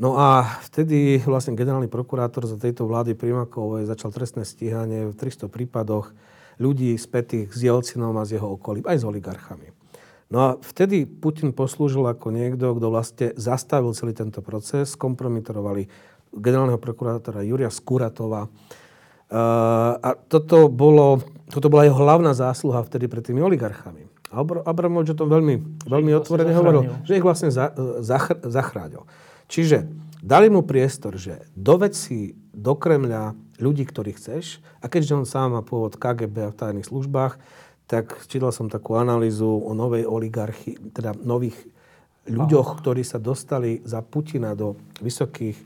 [0.00, 5.52] No a vtedy vlastne generálny prokurátor za tejto vlády Primakovej začal trestné stíhanie v 300
[5.52, 6.10] prípadoch
[6.56, 9.68] ľudí spätých s Jelcinom a s jeho okolím, aj s oligarchami.
[10.30, 15.90] No a vtedy Putin poslúžil ako niekto, kto vlastne zastavil celý tento proces, kompromitorovali
[16.34, 18.46] generálneho prokurátora Juria Skuratova.
[19.30, 24.10] Uh, a toto, bolo, toto bola jeho hlavná zásluha vtedy pred tými oligarchami.
[24.30, 29.02] A Abramovič o tom veľmi, veľmi vlastne otvorene hovoril, že ich vlastne za, zachr, zachránil.
[29.50, 29.90] Čiže
[30.22, 35.58] dali mu priestor, že do veci, do Kremľa ľudí, ktorých chceš, a keďže on sám
[35.58, 37.42] má pôvod KGB a v tajných službách,
[37.90, 41.58] tak čítal som takú analýzu o novej oligarchii, teda nových
[42.30, 45.58] ľuďoch, ktorí sa dostali za Putina do vysokých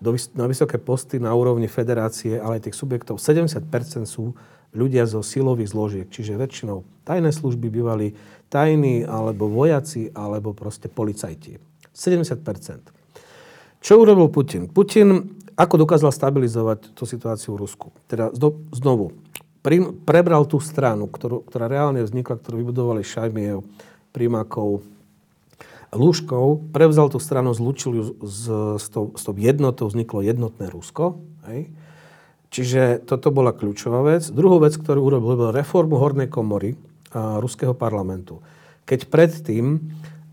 [0.00, 3.68] do, na vysoké posty na úrovni federácie, ale aj tých subjektov, 70%
[4.08, 4.32] sú
[4.72, 8.16] ľudia zo silových zložiek, čiže väčšinou tajné služby bývali
[8.48, 11.60] tajní, alebo vojaci, alebo proste policajti.
[11.92, 13.80] 70%.
[13.80, 14.68] Čo urobil Putin?
[14.70, 17.92] Putin ako dokázal stabilizovať tú situáciu v Rusku?
[18.08, 18.32] Teda
[18.72, 19.12] znovu,
[20.08, 23.60] prebral tú stranu, ktorú, ktorá reálne vznikla, ktorú vybudovali Šajmiev,
[24.10, 24.80] Primakov,
[25.90, 28.46] Lúškov prevzal tú stranu, zlučil ju s,
[28.78, 31.18] s, tou, s tou jednotou, vzniklo jednotné Rusko.
[31.50, 31.74] Hej.
[32.50, 34.26] Čiže toto bola kľúčová vec.
[34.30, 36.78] Druhú vec, ktorú urobil, bol reformu hornej komory
[37.10, 38.38] a, ruského parlamentu.
[38.86, 39.82] Keď predtým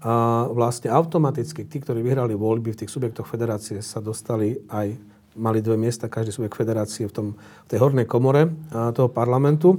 [0.01, 4.93] a, vlastne automaticky tí, ktorí vyhrali voľby v tých subjektoch federácie, sa dostali aj,
[5.37, 7.27] mali dve miesta, každý subjekt federácie v, tom,
[7.65, 9.77] v tej hornej komore a, toho parlamentu.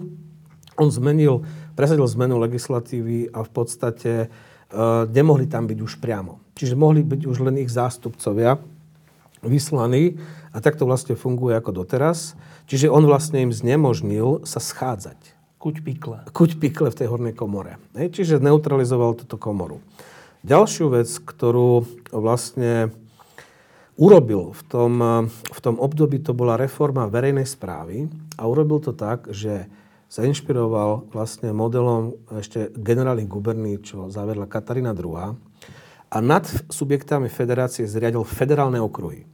[0.78, 1.42] On zmenil,
[1.74, 4.12] presadil zmenu legislatívy a v podstate
[5.08, 6.40] nemohli tam byť už priamo.
[6.58, 8.58] Čiže mohli byť už len ich zástupcovia
[9.40, 10.18] vyslaní
[10.50, 12.34] a tak to vlastne funguje ako doteraz.
[12.68, 15.38] Čiže on vlastne im znemožnil sa schádzať.
[15.58, 16.18] Kuť pikle.
[16.30, 17.82] Kuť pikle v tej hornej komore.
[17.98, 19.82] Hej, čiže neutralizoval túto komoru.
[20.46, 21.82] Ďalšiu vec, ktorú
[22.14, 22.94] vlastne
[23.98, 24.92] urobil v tom,
[25.32, 28.06] v tom období, to bola reforma verejnej správy
[28.38, 29.66] a urobil to tak, že
[30.08, 35.36] sa inšpiroval vlastne modelom ešte generálnych guberní, čo zavedla Katarína II.
[36.08, 39.28] A nad subjektami federácie zriadil federálne okruhy.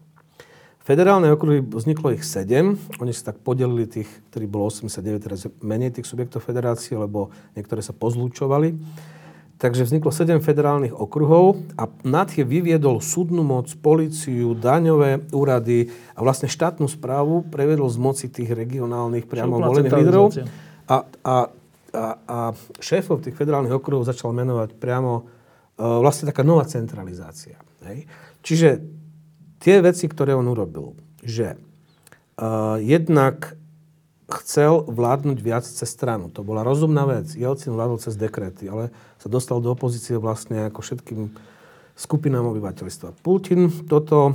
[0.85, 5.97] Federálne okruhy, vzniklo ich sedem, oni sa tak podelili tých, ktorí bolo 89, teraz menej
[5.97, 8.77] tých subjektov federácie, lebo niektoré sa pozlúčovali.
[9.55, 16.21] Takže vzniklo sedem federálnych okruhov a nad je vyviedol súdnu moc, policiu, daňové úrady a
[16.27, 20.27] vlastne štátnu správu prevedol z moci tých regionálnych priamo volených lídrov.
[20.85, 21.37] A, a,
[21.95, 22.39] a, a
[22.81, 25.25] šéfov tých federálnych okruhov začal menovať priamo uh,
[26.05, 27.57] vlastne taká nová centralizácia.
[27.89, 28.05] Hej?
[28.45, 28.69] Čiže
[29.65, 30.93] tie veci, ktoré on urobil,
[31.25, 33.57] že uh, jednak
[34.41, 36.33] chcel vládnuť viac cez stranu.
[36.33, 37.33] To bola rozumná vec.
[37.33, 41.21] Jelcin vládol cez dekrety, ale sa dostal do opozície vlastne ako všetkým
[41.95, 43.23] skupinám obyvateľstva.
[43.23, 44.35] Putin toto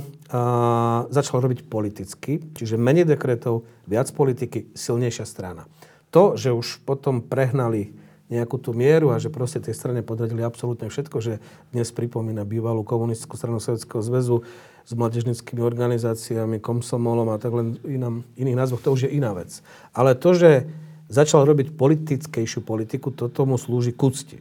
[1.12, 5.68] začal robiť politicky, čiže menej dekretov, viac politiky, silnejšia strana.
[6.10, 7.94] To, že už potom prehnali
[8.30, 11.42] nejakú tú mieru a že proste tej strane podradili absolútne všetko, že
[11.74, 14.46] dnes pripomína bývalú komunistickú stranu Sovjetského zväzu
[14.86, 19.62] s mladežnickými organizáciami, komsomolom a tak len inám, iných názvoch, to už je iná vec.
[19.90, 20.70] Ale to, že
[21.10, 24.38] začal robiť politickejšiu politiku, to tomu slúži k úcti.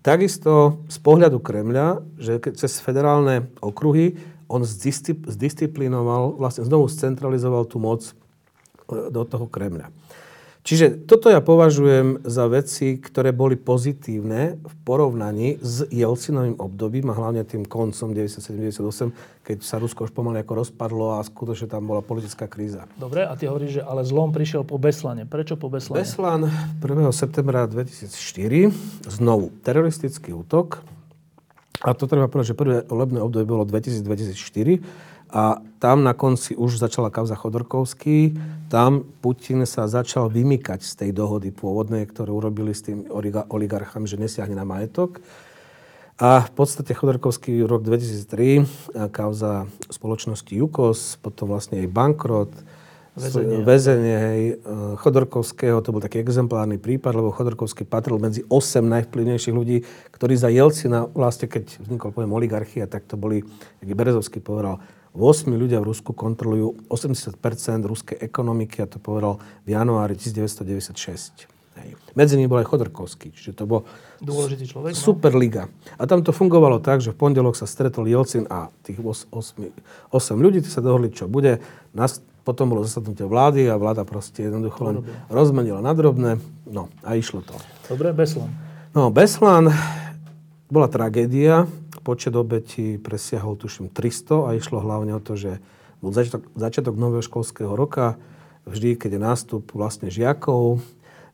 [0.00, 4.16] Takisto z pohľadu Kremľa, že cez federálne okruhy
[4.48, 8.12] on zdisciplinoval, vlastne znovu scentralizoval tú moc e,
[9.12, 9.92] do toho Kremľa.
[10.68, 17.16] Čiže toto ja považujem za veci, ktoré boli pozitívne v porovnaní s Jelcinovým obdobím a
[17.16, 22.04] hlavne tým koncom 97-98, keď sa Rusko už pomaly ako rozpadlo a skutočne tam bola
[22.04, 22.84] politická kríza.
[23.00, 25.24] Dobre, a ty hovoríš, že ale zlom prišiel po Beslane.
[25.24, 26.04] Prečo po Beslane?
[26.04, 26.52] Beslan
[26.84, 26.84] 1.
[27.16, 30.84] septembra 2004, znovu teroristický útok,
[31.78, 34.82] A to treba povedať, že prvé volebné obdobie bolo 2000-2004
[35.28, 38.34] a tam na konci už začala kauza Chodorkovský.
[38.72, 43.04] Tam Putin sa začal vymykať z tej dohody pôvodnej, ktorú urobili s tým
[43.52, 45.20] oligarchami, že nesiahne na majetok.
[46.18, 52.50] A v podstate Chodorkovský rok 2003, kauza spoločnosti Jukos, potom vlastne aj bankrot,
[53.18, 53.62] väzenie.
[53.62, 59.54] väzenie hej, e, Chodorkovského, to bol taký exemplárny prípad, lebo Chodorkovský patril medzi 8 najvplyvnejších
[59.54, 63.46] ľudí, ktorí za Jelcina, vlastne keď vznikol pojem oligarchia, tak to boli,
[63.82, 64.82] aký Berezovský povedal,
[65.16, 67.40] 8 ľudia v Rusku kontrolujú 80%
[67.84, 71.48] ruskej ekonomiky a to povedal v januári 1996.
[71.78, 71.94] Hej.
[72.18, 73.86] Medzi nimi bol aj Chodorkovský, čiže to bol
[74.18, 74.98] Dôležitý človek, no?
[74.98, 75.70] super liga.
[75.94, 80.10] A tam to fungovalo tak, že v pondelok sa stretol Jelcin a tých 8, 8
[80.34, 81.62] ľudí, tí sa dohodli, čo bude.
[81.94, 84.96] Nas, potom bolo zasadnutie vlády a vláda proste jednoducho len
[85.30, 86.42] rozmenila na drobné.
[86.66, 87.54] No a išlo to.
[87.86, 88.50] Dobre, Beslan.
[88.96, 89.70] No, Beslan
[90.72, 91.68] bola tragédia.
[92.02, 95.58] Počet obetí presiahol tuším 300 a išlo hlavne o to, že
[95.98, 98.16] bol začiatok, začiatok nového školského roka,
[98.64, 100.78] vždy, keď je nástup vlastne žiakov,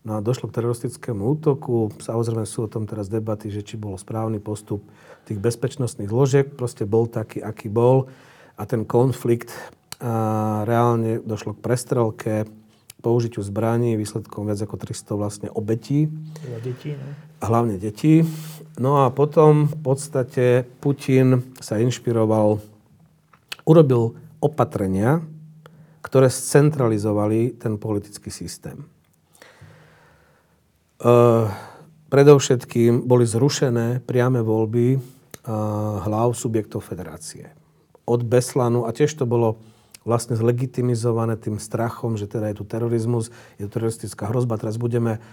[0.05, 1.93] no a došlo k teroristickému útoku.
[2.01, 4.85] Samozrejme sú o tom teraz debaty, že či bol správny postup
[5.29, 8.09] tých bezpečnostných zložiek, proste bol taký, aký bol.
[8.55, 9.51] A ten konflikt
[9.99, 12.35] a reálne došlo k prestrelke,
[13.05, 16.09] použitiu zbraní, výsledkom viac ako 300 vlastne obetí.
[16.45, 17.09] A detí, ne?
[17.41, 18.25] A hlavne detí.
[18.75, 22.59] No a potom v podstate Putin sa inšpiroval,
[23.63, 25.23] urobil opatrenia,
[26.03, 28.83] ktoré scentralizovali ten politický systém.
[28.83, 28.87] E,
[32.11, 34.99] predovšetkým boli zrušené priame voľby e,
[36.03, 37.55] hlav subjektov federácie.
[38.05, 39.63] Od Beslanu, a tiež to bolo
[40.05, 44.61] vlastne zlegitimizované tým strachom, že teda je tu terorizmus, je tu teroristická hrozba.
[44.61, 45.25] Teraz budeme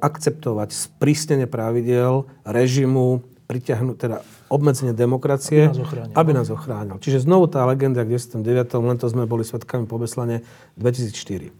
[0.00, 4.18] akceptovať sprísnenie pravidel režimu, pritiahnuť teda
[4.52, 6.12] obmedzenie demokracie, aby nás ochránil.
[6.16, 6.96] Aby nás ochránil.
[7.00, 8.44] Čiže znovu tá legenda k 10.
[8.44, 8.68] 9.
[8.84, 10.44] len to sme boli svetkami po Beslane
[10.76, 11.52] 2004.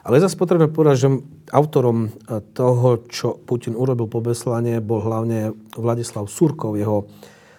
[0.00, 1.08] Ale zase potrebujeme povedať, že
[1.52, 7.04] autorom e, toho, čo Putin urobil po Beslane, bol hlavne Vladislav Surkov, jeho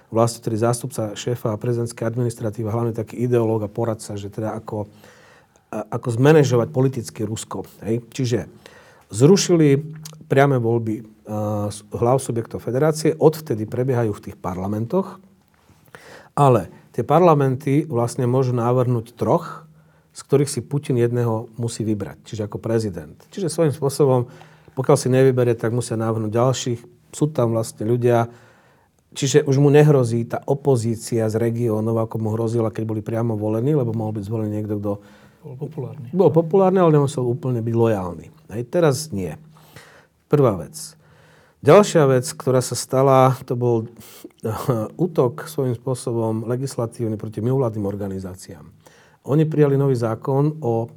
[0.10, 4.90] vlastne tedy zástupca šéfa prezidentskej administratívy, hlavne taký ideológ a poradca, že teda ako,
[5.70, 7.64] ako zmanéžovať politicky Rusko.
[7.86, 8.10] Hej?
[8.10, 8.50] Čiže
[9.12, 9.84] zrušili
[10.32, 15.20] priame voľby uh, hlav subjektov federácie, odvtedy prebiehajú v tých parlamentoch,
[16.34, 19.68] ale tie parlamenty vlastne môžu návrhnúť troch,
[20.12, 23.16] z ktorých si Putin jedného musí vybrať, čiže ako prezident.
[23.32, 24.28] Čiže svojím spôsobom,
[24.76, 26.80] pokiaľ si nevyberie, tak musia návrhnúť ďalších.
[27.12, 28.32] Sú tam vlastne ľudia,
[29.12, 33.76] Čiže už mu nehrozí tá opozícia z regiónov, ako mu hrozila, keď boli priamo volení,
[33.76, 34.92] lebo mohol byť zvolený niekto, kto
[35.42, 36.08] bol populárny.
[36.14, 38.26] Bol populárny, ale nemusel úplne byť lojálny.
[38.50, 39.34] Aj teraz nie.
[40.30, 40.96] Prvá vec.
[41.62, 43.86] Ďalšia vec, ktorá sa stala, to bol
[44.98, 48.66] útok svojím spôsobom legislatívny proti mimovládnym organizáciám.
[49.30, 50.90] Oni prijali nový zákon o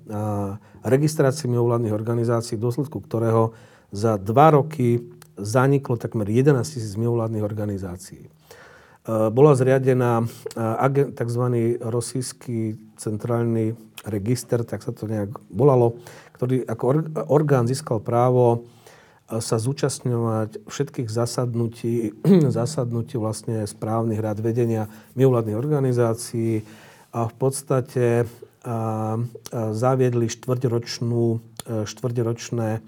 [0.80, 3.52] registrácii mimovládnych organizácií, v dôsledku ktorého
[3.92, 5.04] za dva roky
[5.36, 8.32] zaniklo takmer 11 tisíc mimovládnych organizácií.
[9.04, 11.44] E, bola zriadená e, tzv.
[11.76, 13.76] rosijský centrálny
[14.08, 16.00] register, tak sa to nejak volalo,
[16.40, 16.84] ktorý ako
[17.28, 18.64] orgán získal právo
[19.28, 22.16] e, sa zúčastňovať všetkých zasadnutí,
[22.48, 24.88] zasadnutí vlastne správnych rád vedenia
[25.20, 26.64] mimovládnych organizácií
[27.12, 28.26] a v podstate
[29.76, 31.36] zaviedli štvrťročnú,
[31.84, 32.80] štvrťročné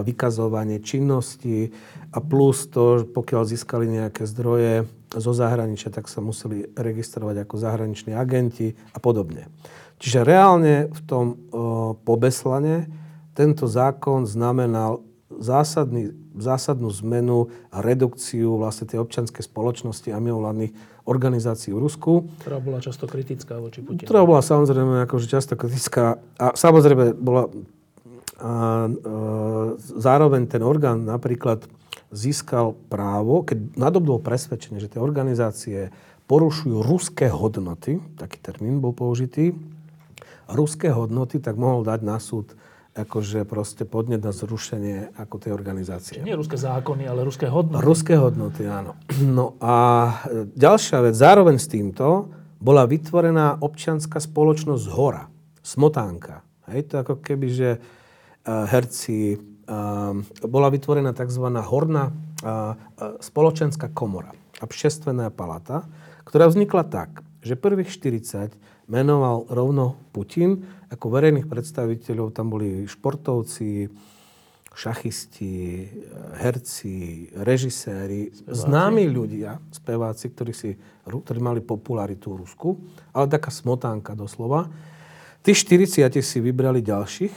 [0.00, 1.76] vykazovanie činnosti
[2.08, 8.16] a plus to, pokiaľ získali nejaké zdroje zo zahraničia, tak sa museli registrovať ako zahraniční
[8.16, 9.52] agenti a podobne.
[10.00, 11.26] Čiže reálne v tom
[12.02, 12.88] pobeslane
[13.36, 20.72] tento zákon znamenal zásadný, zásadnú zmenu a redukciu vlastne tej občianskej spoločnosti a mimovládnych
[21.08, 22.28] organizácií v Rusku.
[22.44, 24.06] Ktorá bola často kritická voči Putinu.
[24.06, 27.48] Ktorá bola samozrejme akože často kritická a samozrejme bola
[28.42, 28.90] a
[29.78, 31.62] zároveň ten orgán napríklad
[32.12, 35.88] získal právo, keď nadobudol presvedčenie, že tie organizácie
[36.28, 39.56] porušujú ruské hodnoty, taký termín bol použitý,
[40.46, 42.52] ruské hodnoty, tak mohol dať na súd
[42.92, 46.20] akože proste podnet na zrušenie ako tej organizácie.
[46.20, 47.80] Čiže nie ruské zákony, ale ruské hodnoty.
[47.80, 48.92] Ruské hodnoty, áno.
[49.24, 49.74] No a
[50.52, 52.28] ďalšia vec, zároveň s týmto
[52.60, 55.24] bola vytvorená občianská spoločnosť z hora,
[55.64, 56.44] smotánka.
[56.68, 57.80] Hej, to ako keby, že
[58.44, 59.40] herci.
[60.42, 61.46] Bola vytvorená tzv.
[61.62, 62.10] horná
[63.22, 65.86] spoločenská komora, obšestvená palata,
[66.26, 68.54] ktorá vznikla tak, že prvých 40
[68.90, 70.66] menoval rovno Putin.
[70.90, 73.90] Ako verejných predstaviteľov tam boli športovci,
[74.72, 75.84] šachisti,
[76.40, 78.56] herci, režiséri, speváci.
[78.56, 82.68] známi ľudia, speváci, ktorí, si, ktorí mali popularitu v Rusku,
[83.12, 84.72] ale taká smotánka doslova.
[85.44, 87.34] Tí 40 si vybrali ďalších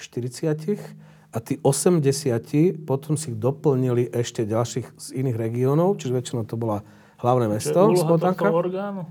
[0.00, 6.56] 40 a tí 80 potom si doplnili ešte ďalších z iných regiónov, čiže väčšinou to
[6.56, 6.80] bola
[7.20, 7.92] hlavné mesto.
[7.92, 8.00] Je
[8.56, 9.02] orgánu?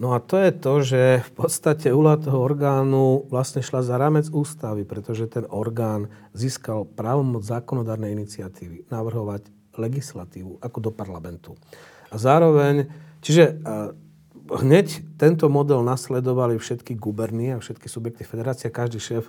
[0.00, 4.26] No a to je to, že v podstate úloha toho orgánu vlastne šla za rámec
[4.32, 11.54] ústavy, pretože ten orgán získal právomoc zákonodárnej iniciatívy navrhovať legislatívu ako do parlamentu.
[12.08, 12.88] A zároveň,
[13.20, 13.62] čiže
[14.48, 19.28] hneď tento model nasledovali všetky gubernie a všetky subjekty federácie, každý šéf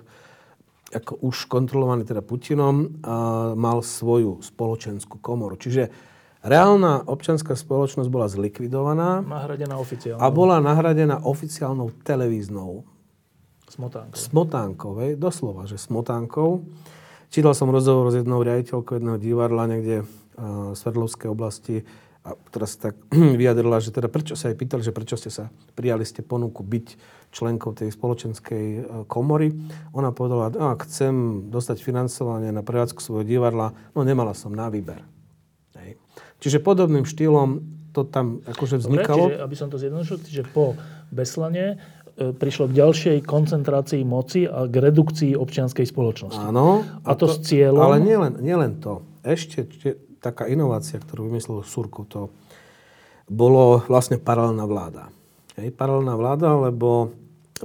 [0.92, 3.00] ako už kontrolovaný teda Putinom,
[3.56, 5.56] mal svoju spoločenskú komoru.
[5.56, 6.12] Čiže
[6.44, 9.24] Reálna občianská spoločnosť bola zlikvidovaná.
[9.24, 10.20] Nahradená oficiálnou.
[10.20, 12.84] A bola nahradená oficiálnou televíznou.
[14.12, 15.00] Smotánkou.
[15.00, 16.68] Hej, doslova, že smotánkou.
[17.32, 21.80] Čítal som rozhovor s jednou riaditeľkou jedného divadla niekde v Sverdlovskej oblasti,
[22.24, 22.32] a
[22.64, 22.94] sa tak
[23.40, 26.86] vyjadrila, že teda prečo sa jej pýtali, že prečo ste sa prijali ste ponuku byť
[27.34, 28.80] členkou tej spoločenskej e,
[29.10, 29.50] komory.
[29.90, 34.70] Ona povedala, no, ak chcem dostať financovanie na prevádzku svojho divadla, no nemala som na
[34.70, 35.02] výber.
[36.44, 37.64] Čiže podobným štýlom
[37.96, 39.32] to tam akože vznikalo.
[39.32, 40.76] Dobre, čiže, aby som to zjednodušil, že po
[41.08, 41.80] Beslane
[42.20, 46.44] e, prišlo k ďalšej koncentrácii moci a k redukcii občianskej spoločnosti.
[46.44, 46.84] Áno.
[47.00, 47.80] A, to, to s cieľom...
[47.80, 49.00] Ale nielen, nielen to.
[49.24, 49.64] Ešte
[50.20, 52.28] taká inovácia, ktorú vymyslel Surko, to
[53.24, 55.08] bolo vlastne paralelná vláda.
[55.56, 57.08] Hej, paralelná vláda, lebo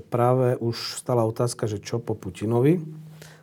[0.10, 2.82] práve už stala otázka, že čo po Putinovi,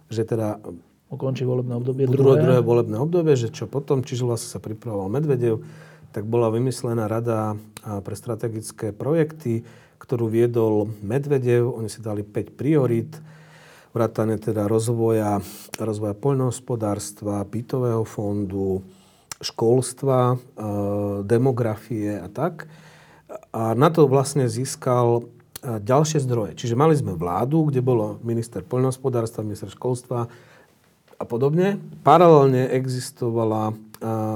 [0.06, 0.62] že teda
[1.10, 2.42] ukončí volebné obdobie druhé.
[2.42, 5.62] druhé volebné obdobie, že čo potom, čiže vlastne sa pripravoval Medvedev,
[6.14, 9.66] tak bola vymyslená rada pre strategické projekty,
[10.00, 11.70] ktorú viedol Medvedev.
[11.70, 13.18] Oni si dali 5 priorít,
[13.94, 15.38] vrátane teda rozvoja,
[15.76, 18.82] rozvoja poľnohospodárstva, bytového fondu,
[19.40, 20.36] školstva, e,
[21.28, 22.68] demografie a tak.
[23.52, 25.28] A na to vlastne získal
[25.66, 26.54] ďalšie zdroje.
[26.54, 30.30] Čiže mali sme vládu, kde bolo minister poľnohospodárstva, minister školstva,
[31.16, 31.80] a podobne.
[32.04, 33.72] Paralelne existovala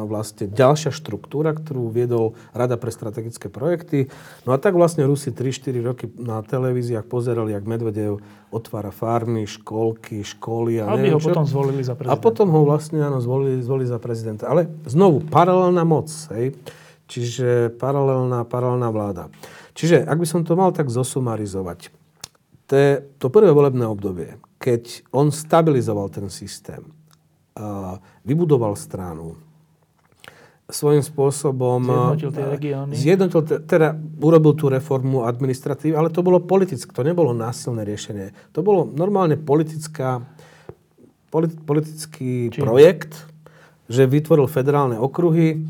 [0.09, 4.09] vlastne ďalšia štruktúra, ktorú viedol Rada pre strategické projekty.
[4.49, 10.25] No a tak vlastne Rusi 3-4 roky na televíziách pozerali, jak Medvedev otvára farmy, školky,
[10.25, 11.29] školy a Aby ho čo.
[11.29, 12.17] potom zvolili za prezidenta.
[12.17, 14.49] A potom ho vlastne áno, zvolili, zvolili za prezidenta.
[14.49, 16.09] Ale znovu, paralelná moc.
[16.33, 16.57] Hej?
[17.05, 19.29] Čiže paralelná, paralelná vláda.
[19.75, 21.91] Čiže, ak by som to mal tak zosumarizovať,
[23.19, 26.87] to prvé volebné obdobie, keď on stabilizoval ten systém,
[28.23, 29.35] vybudoval stranu,
[30.71, 31.83] svojím spôsobom...
[31.83, 32.93] Zjednotil tie regióny.
[32.95, 38.31] Zjednotil, teda urobil tú reformu administratívy, ale to bolo politické, to nebolo násilné riešenie.
[38.55, 40.23] To bolo normálne politická,
[41.35, 42.63] politi, politický Čím?
[42.63, 43.19] projekt,
[43.91, 45.67] že vytvoril federálne okruhy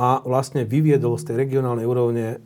[0.00, 2.40] a vlastne vyviedol z tej regionálnej úrovne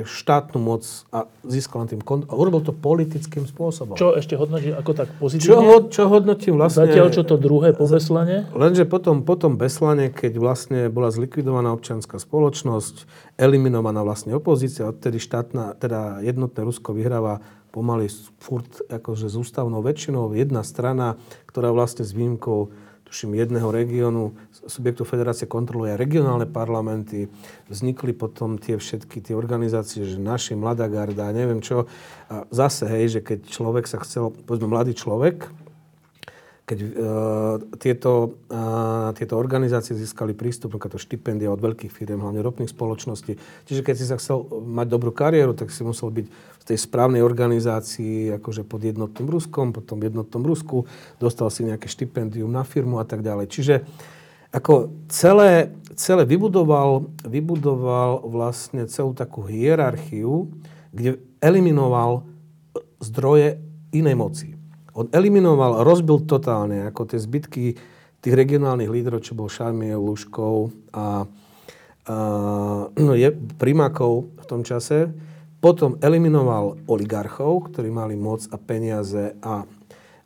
[0.00, 4.00] štátnu moc a získal tým kont- a urobil to politickým spôsobom.
[4.00, 5.44] Čo ešte hodnotí ako tak pozitívne?
[5.44, 6.88] Čo, ho, čo hodnotím vlastne...
[6.88, 8.48] Zatiaľ čo to druhé po Beslane?
[8.56, 13.04] Lenže potom, potom Beslane, keď vlastne bola zlikvidovaná občianská spoločnosť,
[13.36, 20.36] eliminovaná vlastne opozícia, odtedy štátna, teda jednotné Rusko vyhráva pomaly furt akože s ústavnou väčšinou
[20.36, 21.16] jedna strana,
[21.48, 22.72] ktorá vlastne s výnimkou
[23.12, 24.32] tuším, jedného regiónu,
[24.64, 27.28] subjektu federácie kontroluje regionálne parlamenty,
[27.68, 31.84] vznikli potom tie všetky tie organizácie, že naši, Mladá garda, neviem čo.
[32.32, 35.44] A zase, hej, že keď človek sa chcel, povedzme, mladý človek,
[36.72, 36.88] keď uh,
[37.76, 43.36] tieto, uh, tieto organizácie získali prístup to štipendia od veľkých firm, hlavne ropných spoločností.
[43.68, 47.20] Čiže keď si sa chcel mať dobrú kariéru, tak si musel byť v tej správnej
[47.20, 50.88] organizácii, akože pod jednotným Ruskom, potom jednotnom Rusku,
[51.20, 53.52] dostal si nejaké štipendium na firmu a tak ďalej.
[53.52, 53.74] Čiže
[54.48, 60.48] ako celé, celé vybudoval, vybudoval vlastne celú takú hierarchiu,
[60.88, 62.24] kde eliminoval
[63.04, 63.60] zdroje
[63.92, 64.48] inej moci.
[64.92, 67.64] On eliminoval, rozbil totálne ako tie zbytky
[68.22, 71.24] tých regionálnych lídrov, čo bol Šarmiel, Luškov a,
[72.06, 72.16] a
[72.92, 75.10] no, je, primákov v tom čase.
[75.62, 79.62] Potom eliminoval oligarchov, ktorí mali moc a peniaze a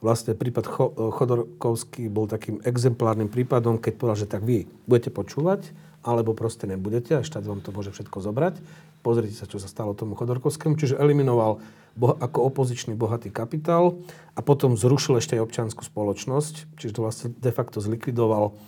[0.00, 0.64] vlastne prípad
[0.96, 5.72] Chodorkovský bol takým exemplárnym prípadom, keď povedal, že tak vy budete počúvať,
[6.06, 8.60] alebo proste nebudete a štát vám to môže všetko zobrať.
[9.06, 10.74] Pozrite sa, čo sa stalo tomu Chodorkovskému.
[10.74, 11.62] Čiže eliminoval
[11.94, 14.02] boh- ako opozičný bohatý kapitál
[14.34, 18.58] a potom zrušil ešte aj občianskú spoločnosť, čiže to vlastne de facto zlikvidoval,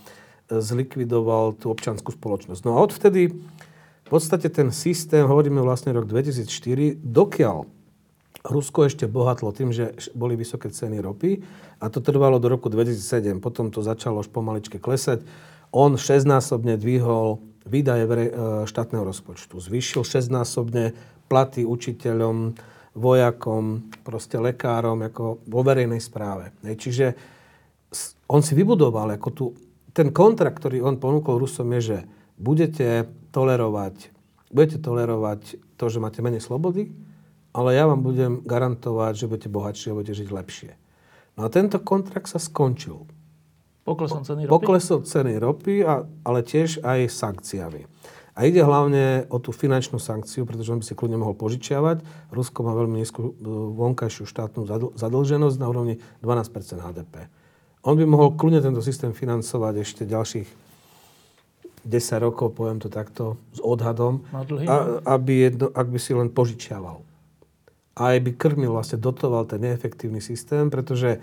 [0.46, 2.62] zlikvidoval tú občianskú spoločnosť.
[2.62, 3.34] No a odvtedy
[4.06, 7.66] v podstate ten systém, hovoríme vlastne rok 2004, dokiaľ
[8.46, 11.42] Rusko ešte bohatlo tým, že boli vysoké ceny ropy
[11.82, 13.42] a to trvalo do roku 2007.
[13.42, 15.26] Potom to začalo už pomaličke klesať.
[15.74, 18.30] On šestnásobne dvihol výdaje e,
[18.64, 19.60] štátneho rozpočtu.
[19.60, 20.96] Zvyšil šestnásobne
[21.28, 22.56] platy učiteľom,
[22.98, 26.50] vojakom, proste lekárom, ako vo verejnej správe.
[26.64, 27.14] Čiže
[28.26, 29.44] on si vybudoval ako tu,
[29.94, 31.98] ten kontrakt, ktorý on ponúkol Rusom je, že
[32.36, 34.10] budete tolerovať,
[34.50, 35.40] budete tolerovať
[35.78, 36.90] to, že máte menej slobody,
[37.54, 40.72] ale ja vám budem garantovať, že budete bohatšie a budete žiť lepšie.
[41.38, 43.06] No a tento kontrakt sa skončil.
[43.88, 44.52] Poklesom ceny ropy?
[44.52, 47.88] Poklesom ceny ropy, a, ale tiež aj sankciami.
[48.38, 52.30] A ide hlavne o tú finančnú sankciu, pretože on by si kľudne mohol požičiavať.
[52.30, 53.30] Rusko má veľmi nízku e,
[53.74, 54.62] vonkajšiu štátnu
[54.94, 57.26] zadlženosť na úrovni 12% HDP.
[57.82, 60.48] On by mohol kľudne tento systém financovať ešte ďalších
[61.82, 67.02] 10 rokov, poviem to takto, s odhadom, a, aby jedno, ak by si len požičiaval.
[67.98, 71.18] A aj by krmil, vlastne dotoval ten neefektívny systém, pretože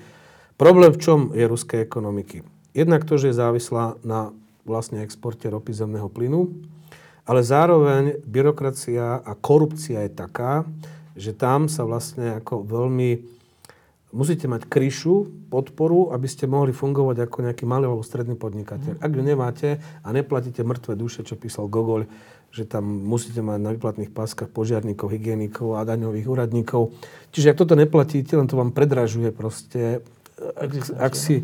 [0.60, 2.55] problém v čom je ruskej ekonomiky?
[2.76, 4.36] Jednak to, že je závislá na
[4.68, 6.52] vlastne exporte ropy zemného plynu,
[7.24, 10.68] ale zároveň byrokracia a korupcia je taká,
[11.16, 13.24] že tam sa vlastne ako veľmi
[14.12, 19.00] musíte mať kryšu, podporu, aby ste mohli fungovať ako nejaký malý alebo stredný podnikateľ.
[19.00, 22.08] Ak ju nemáte a neplatíte mŕtve duše, čo písal Gogol,
[22.52, 26.96] že tam musíte mať na výplatných páskach požiarníkov, hygienikov a daňových úradníkov.
[27.36, 30.00] Čiže ak toto neplatíte, len to vám predražuje proste.
[30.40, 31.44] Ak, ak si,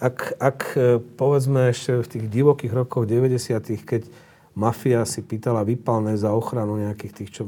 [0.00, 0.58] ak, ak
[1.20, 4.08] povedzme ešte v tých divokých rokoch 90 keď
[4.56, 7.42] mafia si pýtala vypalné za ochranu nejakých tých, čo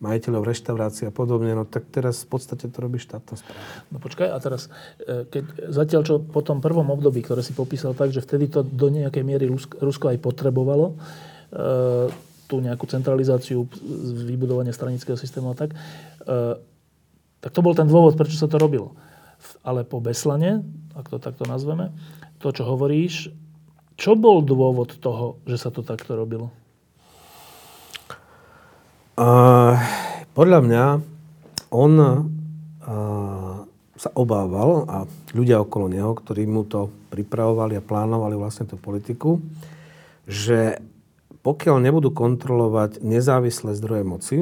[0.00, 3.60] majiteľov reštaurácií a podobne, no tak teraz v podstate to robí štátna správa.
[3.88, 4.68] No počkaj, a teraz,
[5.00, 8.60] e, keď zatiaľ čo po tom prvom období, ktoré si popísal tak, že vtedy to
[8.60, 9.48] do nejakej miery
[9.80, 10.94] Rusko aj potrebovalo, e,
[12.46, 13.66] tú nejakú centralizáciu,
[14.28, 15.76] vybudovanie stranického systému a tak, e,
[17.40, 18.92] tak to bol ten dôvod, prečo sa to robilo.
[19.62, 20.62] Ale po Beslane,
[20.94, 21.92] ak to takto nazveme,
[22.38, 23.32] to, čo hovoríš,
[23.96, 26.52] čo bol dôvod toho, že sa to takto robilo?
[29.16, 29.80] Uh,
[30.36, 30.84] podľa mňa
[31.72, 32.20] on uh,
[33.96, 39.40] sa obával a ľudia okolo neho, ktorí mu to pripravovali a plánovali vlastne tú politiku,
[40.28, 40.84] že
[41.40, 44.36] pokiaľ nebudú kontrolovať nezávislé zdroje moci,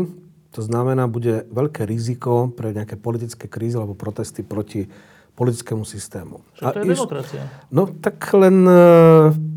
[0.55, 4.87] to znamená, bude veľké riziko pre nejaké politické krízy alebo protesty proti
[5.35, 6.47] politickému systému.
[6.55, 7.43] Čo to je demokracia?
[7.75, 8.79] No tak len e,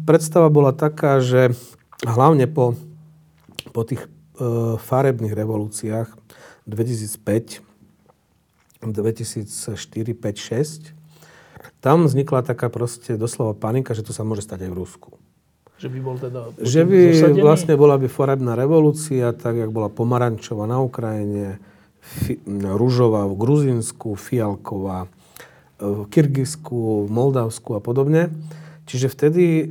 [0.10, 1.54] predstava bola taká, že
[2.02, 2.74] hlavne po,
[3.70, 4.10] po tých e,
[4.82, 6.10] farebných revolúciách
[6.66, 7.62] 2005,
[8.82, 9.46] 2004,
[10.18, 10.98] 5, 6,
[11.78, 15.10] tam vznikla taká proste doslova panika, že to sa môže stať aj v Rusku.
[15.78, 17.42] Že by bol teda Že by zosadený?
[17.46, 21.62] vlastne bola by farebná revolúcia, tak jak bola pomarančová na Ukrajine,
[22.02, 25.06] fi, rúžová v Gruzínsku, fialková
[25.78, 28.34] v Kyrgyzsku, Moldavsku a podobne.
[28.90, 29.66] Čiže vtedy e,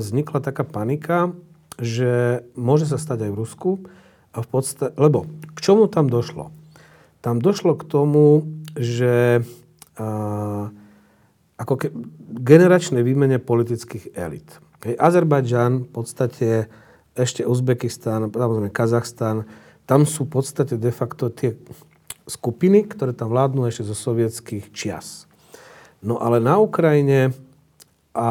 [0.00, 1.36] vznikla taká panika,
[1.76, 3.70] že môže sa stať aj v Rusku.
[4.30, 6.54] A v podstate, lebo k čomu tam došlo?
[7.20, 8.46] Tam došlo k tomu,
[8.78, 9.44] že
[9.98, 10.70] a,
[11.60, 11.92] ako ke,
[12.40, 14.48] generačnej výmene politických elit.
[14.80, 16.48] Hej, Azerbajdžan, v podstate
[17.12, 19.44] ešte Uzbekistan, samozrejme Kazachstan,
[19.84, 21.52] tam sú v podstate de facto tie
[22.24, 25.28] skupiny, ktoré tam vládnu ešte zo sovietských čias.
[26.00, 27.36] No ale na Ukrajine
[28.16, 28.30] a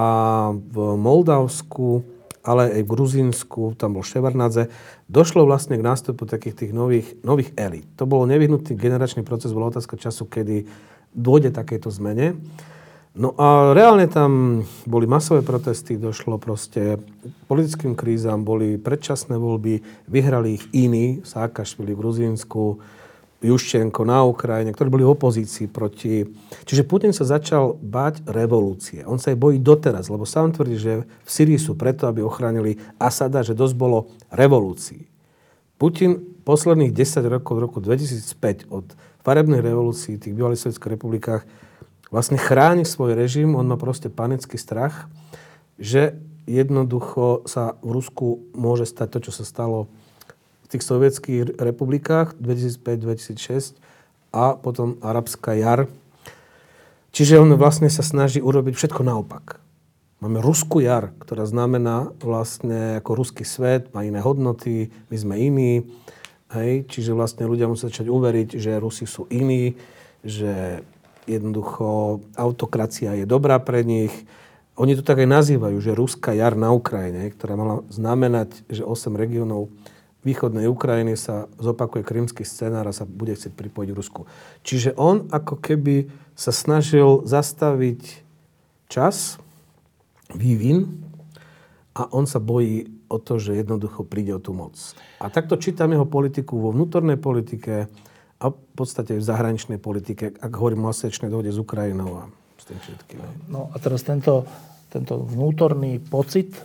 [0.58, 2.02] v Moldavsku,
[2.42, 4.74] ale aj v Gruzínsku, tam bol Ševarnadze,
[5.06, 7.86] došlo vlastne k nástupu takých tých nových, nových elít.
[8.00, 10.66] To bolo nevyhnutný generačný proces, bola otázka času, kedy
[11.14, 12.42] dôjde takéto zmene.
[13.20, 17.04] No a reálne tam boli masové protesty, došlo proste
[17.52, 22.80] politickým krízam, boli predčasné voľby, vyhrali ich iní, Sákašvili v Gruzínsku,
[23.44, 26.32] Juščenko na Ukrajine, ktorí boli v opozícii proti...
[26.64, 29.04] Čiže Putin sa začal báť revolúcie.
[29.04, 32.80] On sa aj bojí doteraz, lebo sám tvrdí, že v Syrii sú preto, aby ochránili
[33.00, 35.12] Asada, že dosť bolo revolúcií.
[35.76, 38.88] Putin posledných 10 rokov, od roku 2005, od
[39.28, 41.44] farebných revolúcií v tých bývalých sovietských republikách,
[42.10, 45.10] vlastne chráni svoj režim, on má proste panický strach,
[45.78, 46.18] že
[46.50, 49.88] jednoducho sa v Rusku môže stať to, čo sa stalo
[50.70, 53.74] tých sovietských republikách 2005-2006
[54.30, 55.90] a potom arabská jar.
[57.10, 59.58] Čiže on vlastne sa snaží urobiť všetko naopak.
[60.22, 65.74] Máme ruskú jar, ktorá znamená vlastne ako ruský svet, má iné hodnoty, my sme iní.
[66.54, 66.86] Hej?
[66.86, 69.74] Čiže vlastne ľudia musia začať uveriť, že Rusi sú iní,
[70.22, 70.84] že
[71.30, 74.12] jednoducho autokracia je dobrá pre nich.
[74.80, 79.14] Oni to tak aj nazývajú, že ruská jar na Ukrajine, ktorá mala znamenať, že 8
[79.14, 79.70] regiónov
[80.24, 84.28] východnej Ukrajiny sa zopakuje krymský scenár a sa bude chcieť pripojiť Rusku.
[84.68, 88.26] Čiže on ako keby sa snažil zastaviť
[88.92, 89.40] čas,
[90.34, 91.06] vývin
[91.96, 94.78] a on sa bojí o to, že jednoducho príde o tú moc.
[95.18, 97.90] A takto čítam jeho politiku vo vnútornej politike
[98.40, 102.24] a v podstate v zahraničnej politike, ak hovorím o asečnej dohode s Ukrajinou a
[102.56, 103.20] s tým všetkým.
[103.52, 104.48] No a teraz tento,
[104.88, 106.56] tento vnútorný pocit,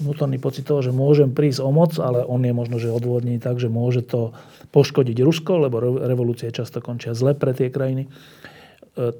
[0.00, 3.60] vnútorný pocit toho, že môžem prísť o moc, ale on je možno, že odvodnený tak,
[3.60, 4.32] že môže to
[4.72, 8.08] poškodiť Rusko, lebo revolúcie často končia zle pre tie krajiny.
[8.08, 8.10] E,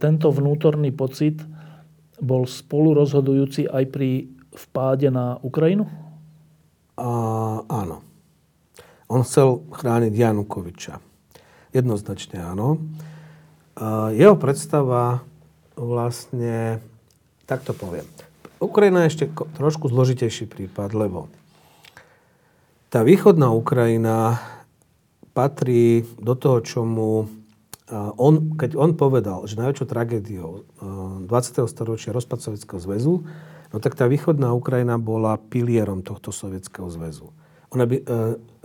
[0.01, 1.45] tento vnútorný pocit
[2.16, 5.84] bol spolu rozhodujúci aj pri vpáde na Ukrajinu?
[6.97, 7.09] A,
[7.68, 8.01] áno.
[9.12, 11.11] On chcel chrániť Janukoviča.
[11.72, 12.80] Jednoznačne áno.
[14.12, 15.24] Jeho predstava
[15.72, 16.84] vlastne,
[17.48, 18.04] tak to poviem.
[18.60, 19.24] Ukrajina je ešte
[19.56, 21.32] trošku zložitejší prípad, lebo
[22.92, 24.36] tá východná Ukrajina
[25.32, 27.26] patrí do toho, čomu
[28.20, 30.50] on, keď on povedal, že najväčšou tragédiou
[31.24, 31.28] 20.
[31.72, 33.24] storočia rozpad Sovietskeho zväzu,
[33.72, 37.32] no tak tá východná Ukrajina bola pilierom tohto Sovietskeho zväzu.
[37.72, 38.04] Ona by, e,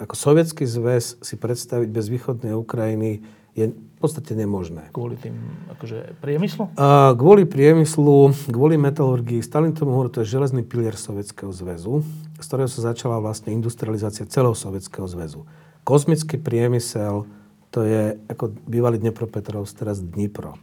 [0.04, 3.24] ako Sovietský zväz si predstaviť bez východnej Ukrajiny
[3.58, 4.94] je v podstate nemožné.
[4.94, 5.34] Kvôli tým
[5.74, 6.70] akože priemyslu?
[6.78, 9.42] A kvôli priemyslu, kvôli metalurgii.
[9.42, 12.06] Stalin tomu hovorí, to je železný pilier Sovietskeho zväzu,
[12.38, 15.50] z ktorého sa začala vlastne industrializácia celého Sovietskeho zväzu.
[15.82, 17.26] Kozmický priemysel,
[17.74, 20.54] to je ako bývalý Dnepropetrovsk, teraz Dnipro.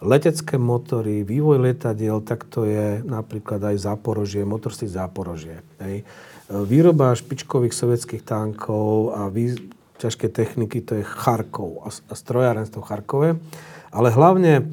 [0.00, 5.60] Letecké motory, vývoj lietadiel, tak to je napríklad aj Záporožie, motorství Záporožie.
[5.82, 6.08] Hej.
[6.48, 9.56] Výroba špičkových sovietských tankov a vý,
[10.00, 13.36] ťažké techniky, to je Charkov a, a strojárenstvo Charkové.
[13.92, 14.64] Ale hlavne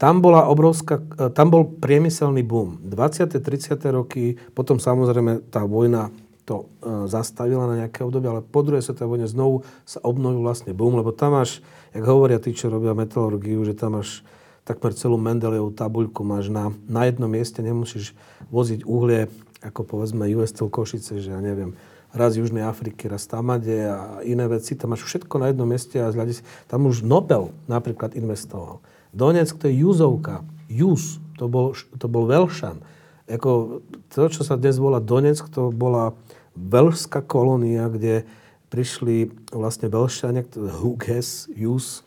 [0.00, 2.80] tam bola obrovská, e, tam bol priemyselný boom.
[2.80, 3.28] 20.
[3.28, 3.78] 30.
[3.92, 6.08] roky, potom samozrejme tá vojna
[6.42, 10.74] to e, zastavila na nejaké obdobie, ale po druhej svetovej vojne znovu sa obnovil vlastne
[10.74, 11.62] boom, lebo tam máš,
[11.94, 14.26] jak hovoria tí, čo robia metalurgiu, že tam máš
[14.62, 18.14] takmer celú Mendeleovú tabuľku máš na, na jednom mieste, nemusíš
[18.50, 19.26] voziť uhlie,
[19.62, 21.78] ako povedzme US Košice, že ja neviem,
[22.12, 24.76] raz Južnej Afriky, raz Tamade a iné veci.
[24.76, 28.84] Tam máš všetko na jednom mieste a zľadí tam už Nobel napríklad investoval.
[29.16, 30.44] Donetsk to je Juzovka.
[30.68, 32.84] Juz, to bol, to bol Velšan.
[33.28, 33.80] Ako
[34.12, 36.12] to, čo sa dnes volá Donetsk, to bola
[36.52, 38.28] veľská kolónia, kde
[38.68, 42.04] prišli vlastne Velšania, Huges, Juz,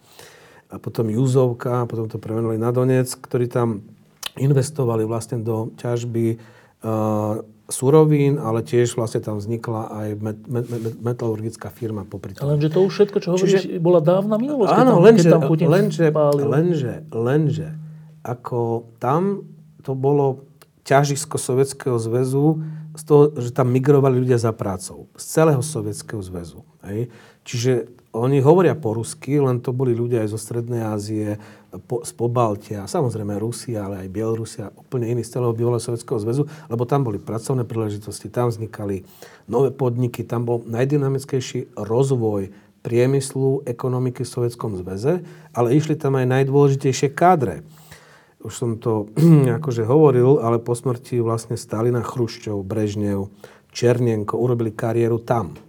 [0.69, 3.85] a potom Juzovka, a potom to premenovali na Donetsk, ktorí tam
[4.35, 6.41] investovali vlastne do ťažby
[7.65, 12.45] surovín, ale tiež vlastne tam vznikla aj met, met, met, metalurgická firma popri tom.
[12.45, 14.69] Lenže to už všetko, čo hovoríš, Čiže, bola dávna minulosť.
[14.69, 16.05] Áno, keď lenže, tam, keď tam lenže,
[16.45, 17.69] lenže, lenže,
[18.21, 19.49] ako tam
[19.81, 20.45] to bolo
[20.85, 22.61] ťažisko Sovietskeho zväzu
[22.95, 25.09] z toho, že tam migrovali ľudia za prácou.
[25.17, 26.61] Z celého Sovietskeho zväzu.
[26.85, 27.09] Hej.
[27.43, 27.71] Čiže
[28.15, 31.35] oni hovoria po rusky, len to boli ľudia aj zo Strednej Ázie,
[31.83, 36.47] po, z Pobaltia, samozrejme Rusia, ale aj Bielorusia, úplne iní z celého bývalého Sovjetského zväzu,
[36.71, 39.03] lebo tam boli pracovné príležitosti, tam vznikali
[39.51, 42.55] nové podniky, tam bol najdynamickejší rozvoj
[42.85, 47.65] priemyslu, ekonomiky v Sovietskom zväze, ale išli tam aj najdôležitejšie kádre.
[48.45, 49.09] Už som to
[49.59, 53.33] akože hovoril, ale po smrti vlastne Stalina, Chruščov, Brežnev,
[53.75, 55.64] Černienko urobili kariéru tam.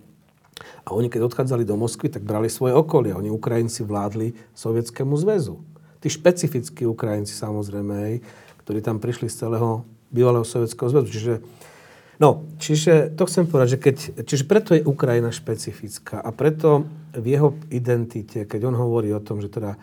[0.87, 3.11] A oni, keď odchádzali do Moskvy, tak brali svoje okolie.
[3.11, 5.59] Oni, Ukrajinci, vládli Sovietskému zväzu.
[5.99, 8.23] Tí špecifickí Ukrajinci, samozrejme,
[8.63, 9.83] ktorí tam prišli z celého
[10.15, 11.09] bývalého Sovietskeho zväzu.
[11.11, 11.35] Čiže,
[12.23, 13.97] no, čiže to chcem povedať, že keď,
[14.31, 19.43] čiže preto je Ukrajina špecifická a preto v jeho identite, keď on hovorí o tom,
[19.43, 19.75] že teda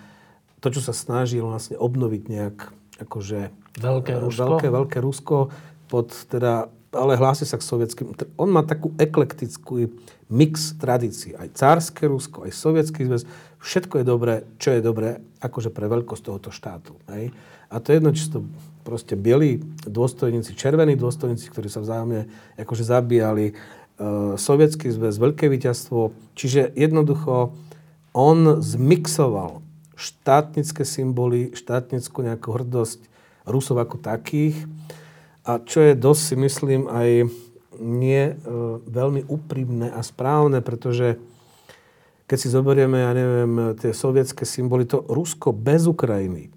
[0.63, 2.57] to, čo sa snažil vlastne obnoviť nejak
[3.03, 3.51] akože
[3.83, 5.51] veľké Rusko, veľké, veľké Rusko
[5.91, 8.13] pod teda ale hlási sa k sovietským.
[8.37, 9.89] On má takú eklektickú
[10.33, 11.37] mix tradícií.
[11.37, 13.29] Aj cárske Rusko, aj sovietský zväz.
[13.61, 16.97] Všetko je dobré, čo je dobré akože pre veľkosť tohoto štátu.
[17.13, 17.29] Hej?
[17.69, 18.41] A to je jedno, či to
[18.81, 22.25] proste bieli dôstojníci, červení dôstojníci, ktorí sa vzájomne
[22.57, 23.53] akože zabíjali, e,
[24.35, 26.11] sovietský zväz, veľké víťazstvo.
[26.33, 27.53] Čiže jednoducho
[28.11, 29.61] on zmixoval
[29.93, 33.05] štátnické symboly, štátnickú nejakú hrdosť
[33.45, 34.57] Rusov ako takých
[35.43, 37.27] a čo je dosť si myslím aj
[37.81, 38.35] nie e,
[38.83, 41.17] veľmi úprimné a správne, pretože
[42.27, 46.49] keď si zoberieme, ja neviem, tie sovietské symboly, to Rusko bez Ukrajiny,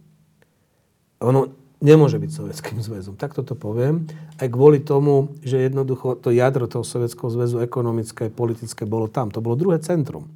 [1.21, 3.15] ono nemôže byť sovietským zväzom.
[3.21, 4.09] Tak toto poviem.
[4.41, 9.29] Aj kvôli tomu, že jednoducho to jadro toho sovietského zväzu ekonomické, politické bolo tam.
[9.33, 10.29] To bolo druhé centrum.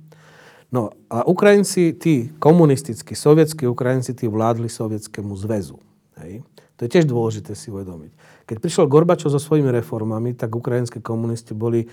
[0.70, 5.82] No a Ukrajinci, tí komunistickí, sovietskí Ukrajinci, tí vládli sovietskému zväzu.
[6.22, 6.46] Hej.
[6.80, 8.08] To je tiež dôležité si uvedomiť.
[8.48, 11.92] Keď prišiel Gorbačov so svojimi reformami, tak ukrajinské komunisti boli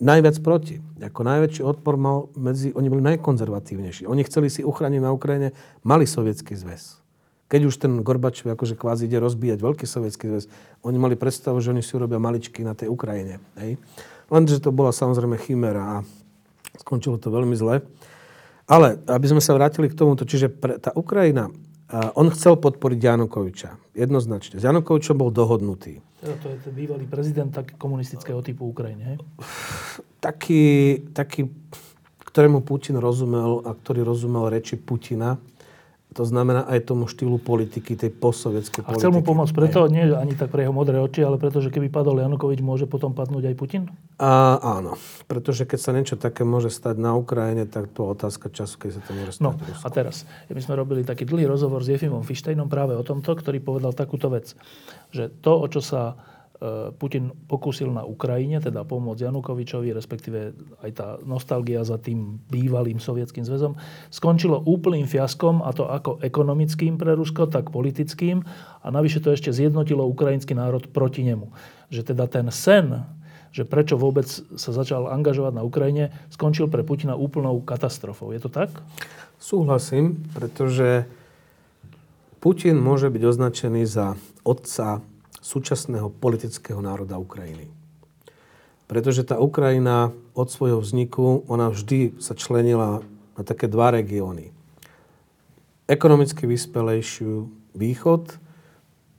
[0.00, 0.80] najviac proti.
[1.04, 4.08] Ako najväčší odpor mal medzi, oni boli najkonzervatívnejší.
[4.08, 5.52] Oni chceli si uchrániť na Ukrajine
[5.84, 6.96] malý sovietský zväz.
[7.52, 10.44] Keď už ten Gorbačov akože kvázi ide rozbíjať veľký sovietský zväz,
[10.80, 13.36] oni mali predstavu, že oni si urobia maličky na tej Ukrajine.
[13.60, 13.76] Hej?
[14.32, 16.08] Lenže to bola samozrejme chimera a
[16.80, 17.84] skončilo to veľmi zle.
[18.64, 21.52] Ale aby sme sa vrátili k tomuto, čiže pre, tá Ukrajina,
[21.92, 23.76] on chcel podporiť Janukoviča.
[23.92, 24.56] Jednoznačne.
[24.56, 26.00] S Janukovičom bol dohodnutý.
[26.22, 29.16] Teda to je ten bývalý prezident tak komunistického typu Ukrajiny, hej?
[30.22, 30.64] Taký,
[31.12, 31.50] taký,
[32.32, 35.36] ktorému Putin rozumel a ktorý rozumel reči Putina,
[36.12, 38.96] to znamená aj tomu štýlu politiky, tej postsovietskej politiky.
[38.96, 41.72] A chcel mu pomôcť preto, nie ani tak pre jeho modré oči, ale preto, že
[41.72, 43.82] keby padol Janukovič, môže potom padnúť aj Putin?
[44.20, 48.76] A, áno, pretože keď sa niečo také môže stať na Ukrajine, tak to otázka času,
[48.76, 49.42] keď sa to môže stať.
[49.42, 53.32] No a teraz, my sme robili taký dlhý rozhovor s Jefimom Fištejnom práve o tomto,
[53.32, 54.52] ktorý povedal takúto vec,
[55.10, 56.14] že to, o čo sa
[56.94, 60.54] Putin pokúsil na Ukrajine, teda pomôcť Janukovičovi, respektíve
[60.86, 63.74] aj tá nostalgia za tým bývalým sovietským zväzom,
[64.14, 68.46] skončilo úplným fiaskom, a to ako ekonomickým pre Rusko, tak politickým.
[68.82, 71.50] A navyše to ešte zjednotilo ukrajinský národ proti nemu.
[71.90, 73.10] Že teda ten sen,
[73.50, 78.30] že prečo vôbec sa začal angažovať na Ukrajine, skončil pre Putina úplnou katastrofou.
[78.30, 78.70] Je to tak?
[79.42, 81.10] Súhlasím, pretože
[82.38, 84.14] Putin môže byť označený za
[84.46, 85.02] otca
[85.42, 87.68] súčasného politického národa Ukrajiny.
[88.86, 93.02] Pretože tá Ukrajina od svojho vzniku, ona vždy sa členila
[93.34, 94.54] na také dva regióny.
[95.90, 98.38] Ekonomicky vyspelejšiu východ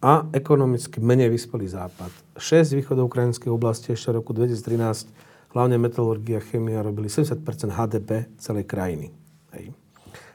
[0.03, 2.11] a ekonomicky menej vyspelý západ.
[2.39, 5.11] Šesť východoukrajinských oblastí ešte v roku 2013,
[5.53, 7.39] hlavne metalurgia chemia, robili 70
[7.71, 9.07] HDP celej krajiny.
[9.53, 9.75] Hej.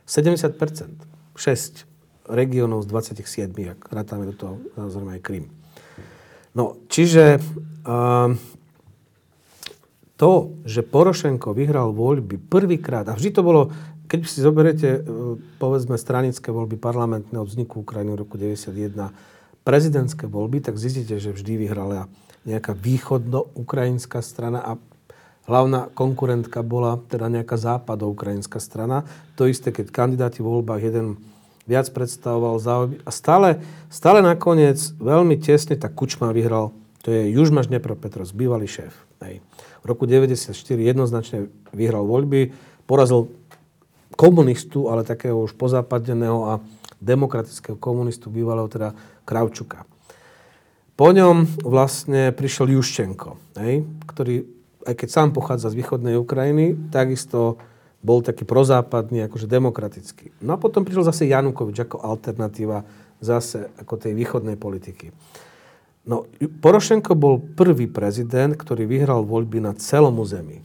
[0.09, 1.09] 70%
[1.39, 1.85] 6
[2.27, 5.58] regiónov z 27, ak rátame do toho samozrejme aj Krym.
[6.59, 7.39] No, čiže
[7.87, 8.35] uh,
[10.19, 10.33] to,
[10.67, 13.71] že Porošenko vyhral voľby prvýkrát, a vždy to bolo,
[14.11, 20.59] keď si zoberiete, uh, povedzme, stranické voľby parlamentného vzniku Ukrajiny v roku 1991, prezidentské voľby,
[20.67, 22.11] tak zistíte, že vždy vyhrala
[22.43, 24.73] nejaká východno-ukrajinská strana a
[25.47, 29.07] hlavná konkurentka bola teda nejaká západo-ukrajinská strana.
[29.39, 31.23] To isté, keď kandidáti v voľbách jeden
[31.69, 32.97] viac predstavoval záujmy.
[33.05, 33.61] A stále,
[33.93, 36.73] stále nakoniec veľmi tesne tak Kučma vyhral.
[37.05, 38.97] To je Južmaš Dnepropetrovsk, bývalý šéf.
[39.21, 39.45] Hej.
[39.81, 41.39] V roku 1994 jednoznačne
[41.77, 42.51] vyhral voľby,
[42.89, 43.29] porazil
[44.19, 46.53] komunistu, ale takého už pozápadeného a
[46.99, 49.87] demokratického komunistu, bývalého teda Kravčuka.
[50.99, 54.43] Po ňom vlastne prišiel Juščenko, hej, ktorý,
[54.83, 57.63] aj keď sám pochádza z východnej Ukrajiny, takisto
[57.99, 60.31] bol taký prozápadný, akože demokratický.
[60.39, 62.87] No a potom prišiel zase Janukovič ako alternatíva
[63.19, 65.11] zase ako tej východnej politiky.
[66.09, 70.65] No, Porošenko bol prvý prezident, ktorý vyhral voľby na celom území.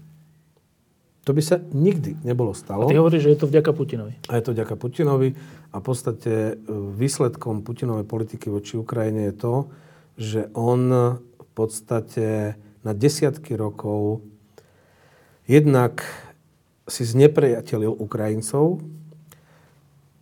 [1.23, 2.88] To by sa nikdy nebolo stalo.
[2.88, 4.13] A ty hovoríš, že je to vďaka Putinovi.
[4.27, 5.36] A je to vďaka Putinovi.
[5.71, 6.53] A v podstate e,
[6.99, 9.55] výsledkom Putinovej politiky voči Ukrajine je to,
[10.19, 14.19] že on v podstate na desiatky rokov
[15.47, 16.03] jednak
[16.88, 18.84] si znepriateľil Ukrajincov,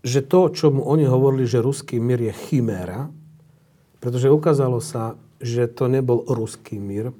[0.01, 3.09] že to, čo mu oni hovorili, že ruský mír je chiméra,
[4.01, 7.13] pretože ukázalo sa, že to nebol ruský mír.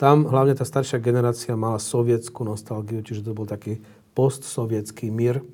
[0.00, 3.80] Tam hlavne tá staršia generácia mala sovietskú nostalgiu, čiže to bol taký
[4.16, 5.44] postsovietský mír.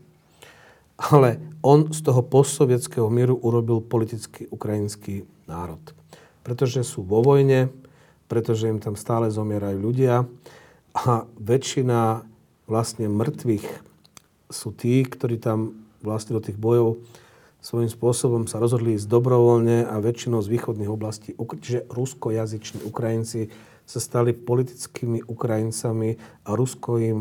[0.98, 5.82] Ale on z toho postsovietského míru urobil politický ukrajinský národ.
[6.42, 7.70] Pretože sú vo vojne,
[8.26, 10.26] pretože im tam stále zomierajú ľudia
[10.94, 12.27] a väčšina
[12.68, 13.66] vlastne mŕtvych
[14.52, 17.00] sú tí, ktorí tam vlastne do tých bojov
[17.58, 23.50] svojím spôsobom sa rozhodli ísť dobrovoľne a väčšinou z východných oblastí, čiže ruskojazyční Ukrajinci
[23.88, 27.18] sa stali politickými Ukrajincami a Rusko im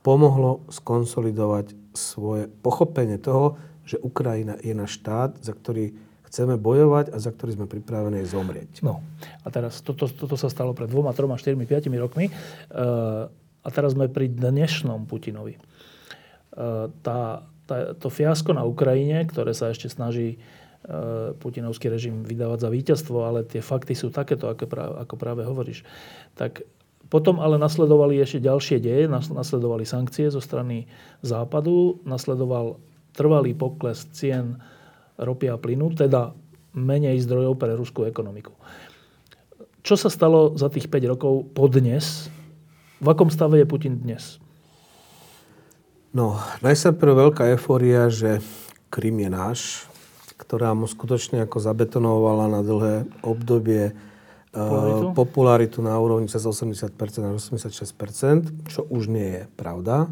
[0.00, 5.94] pomohlo skonsolidovať svoje pochopenie toho, že Ukrajina je náš štát, za ktorý
[6.26, 8.82] chceme bojovať a za ktorý sme pripravení zomrieť.
[8.82, 9.00] No
[9.44, 12.26] a teraz toto, toto sa stalo pred dvoma, troma, štyrmi, piatimi rokmi.
[12.28, 15.58] E- a teraz sme pri dnešnom Putinovi.
[15.58, 15.60] E,
[17.02, 22.70] tá, tá, to fiasko na Ukrajine, ktoré sa ešte snaží e, putinovský režim vydávať za
[22.70, 25.82] víťazstvo, ale tie fakty sú takéto, ako práve, ako práve hovoríš.
[26.38, 26.62] Tak
[27.10, 30.86] potom ale nasledovali ešte ďalšie deje, nasledovali sankcie zo strany
[31.26, 32.78] západu, nasledoval
[33.14, 34.62] trvalý pokles cien
[35.18, 36.34] ropy a plynu, teda
[36.76, 38.52] menej zdrojov pre ruskú ekonomiku.
[39.86, 42.26] Čo sa stalo za tých 5 rokov po dnes,
[43.00, 44.40] v akom stave je Putin dnes?
[46.16, 48.40] No, najprv veľká eufória, že
[48.88, 49.60] Krym je náš,
[50.40, 53.92] ktorá mu skutočne ako zabetonovala na dlhé obdobie
[54.56, 55.06] Popularitu?
[55.12, 60.08] popularitu na úrovni cez 80% až 86%, čo už nie je pravda,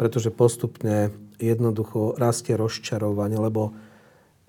[0.00, 3.76] pretože postupne jednoducho rastie rozčarovanie, lebo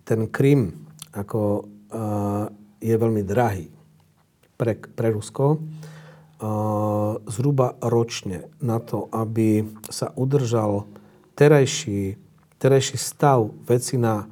[0.08, 2.48] ten Krym ako, uh,
[2.80, 3.68] je veľmi drahý
[4.56, 5.60] pre, pre Rusko.
[6.44, 10.84] Uh, zhruba ročne na to, aby sa udržal
[11.39, 12.20] terajší,
[12.60, 14.28] terajší stav veci na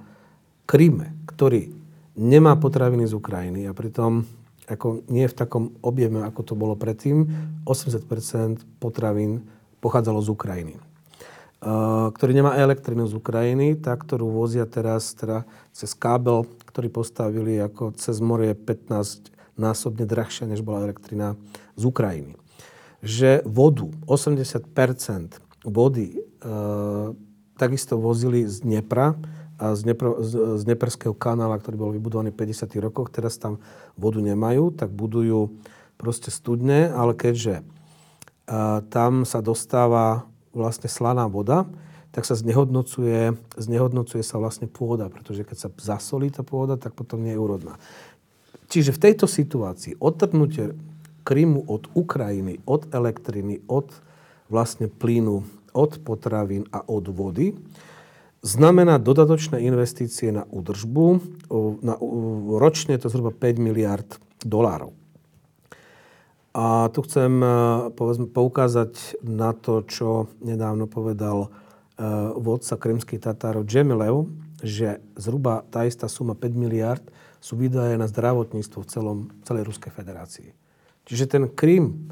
[0.68, 1.72] Kryme, ktorý
[2.20, 4.28] nemá potraviny z Ukrajiny a pritom
[4.68, 7.32] ako nie v takom objeme, ako to bolo predtým.
[7.64, 8.04] 80%
[8.84, 9.48] potravín
[9.80, 10.76] pochádzalo z Ukrajiny.
[11.64, 17.56] Uh, ktorý nemá elektrinu z Ukrajiny, tá, ktorú vozia teraz teda cez kábel, ktorý postavili
[17.56, 19.32] ako cez more 15
[19.62, 21.38] násobne drahšia, než bola elektrina
[21.82, 22.34] z Ukrajiny.
[23.02, 27.18] Že vodu, 80% vody uh,
[27.58, 29.18] takisto vozili z Dnepra,
[29.62, 30.18] a z, Dnepr-
[30.58, 32.66] z Dneperského kanála, ktorý bol vybudovaný v 50.
[32.82, 33.62] rokoch, teraz tam
[33.94, 35.54] vodu nemajú, tak budujú
[36.02, 37.62] proste studne, ale keďže
[38.50, 41.70] a, tam sa dostáva vlastne slaná voda,
[42.12, 47.22] tak sa znehodnocuje, znehodnocuje sa vlastne pôda, pretože keď sa zasolí tá pôda, tak potom
[47.24, 47.80] nie je úrodná.
[48.68, 50.76] Čiže v tejto situácii odtrhnutie
[51.24, 53.92] Krymu od Ukrajiny, od elektriny, od
[54.52, 57.56] vlastne plynu, od potravín a od vody,
[58.42, 61.06] znamená dodatočné investície na údržbu.
[61.86, 61.96] Na,
[62.58, 64.10] ročne to zhruba 5 miliard
[64.42, 64.98] dolárov.
[66.52, 67.48] A tu chcem e,
[67.96, 71.50] povedzme, poukázať na to, čo nedávno povedal e,
[72.36, 74.28] vodca krymských Tatárov Džemilev,
[74.60, 77.06] že zhruba tá istá suma 5 miliard
[77.40, 79.18] sú výdaje na zdravotníctvo v celom,
[79.48, 80.61] celej Ruskej federácii.
[81.06, 82.12] Čiže ten Krym,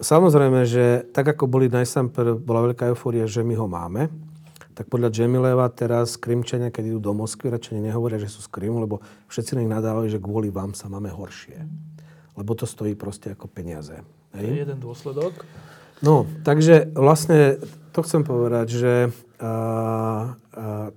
[0.00, 2.10] samozrejme, že tak ako boli najsám,
[2.42, 4.08] bola veľká eufória, že my ho máme,
[4.74, 8.82] tak podľa Džemileva teraz Krymčania, keď idú do Moskvy, radšej nehovoria, že sú z Krymu,
[8.82, 8.98] lebo
[9.30, 11.62] všetci na nich nadávajú, že kvôli vám sa máme horšie.
[12.34, 14.02] Lebo to stojí proste ako peniaze.
[14.34, 15.46] To je jeden dôsledok.
[16.02, 17.62] No, takže vlastne
[17.94, 18.92] to chcem povedať, že
[19.38, 19.54] a, a,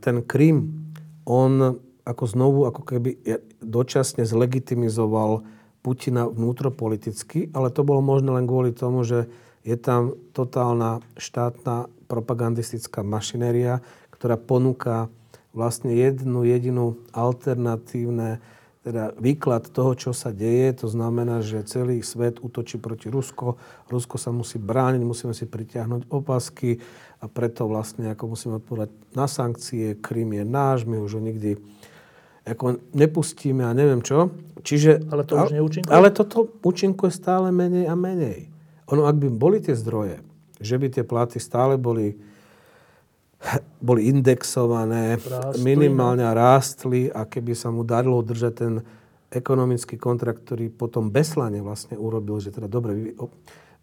[0.01, 0.89] ten Krym,
[1.29, 3.21] on ako znovu, ako keby
[3.61, 5.45] dočasne zlegitimizoval
[5.87, 9.31] Putina vnútropoliticky, ale to bolo možno len kvôli tomu, že
[9.63, 13.79] je tam totálna štátna propagandistická mašinéria,
[14.11, 15.07] ktorá ponúka
[15.55, 18.43] vlastne jednu jedinú alternatívne
[18.83, 20.71] teda výklad toho, čo sa deje.
[20.83, 23.59] To znamená, že celý svet útočí proti Rusko.
[23.91, 26.79] Rusko sa musí brániť, musíme si pritiahnuť opasky
[27.19, 29.99] a preto vlastne ako musíme odpovedať na sankcie.
[29.99, 31.59] Krym je náš, my už ho nikdy
[32.47, 34.31] ako nepustíme a neviem čo.
[34.63, 35.91] Čiže, ale to už neúčinkuje?
[35.91, 38.51] Ale toto účinkuje stále menej a menej.
[38.91, 40.23] Ono, ak by boli tie zdroje,
[40.59, 42.15] že by tie platy stále boli,
[43.83, 46.35] boli indexované, rástli, minimálne no.
[46.35, 48.73] rástli a keby sa mu darilo držať ten
[49.27, 53.03] ekonomický kontrakt, ktorý potom Beslane vlastne urobil, že teda dobre, vy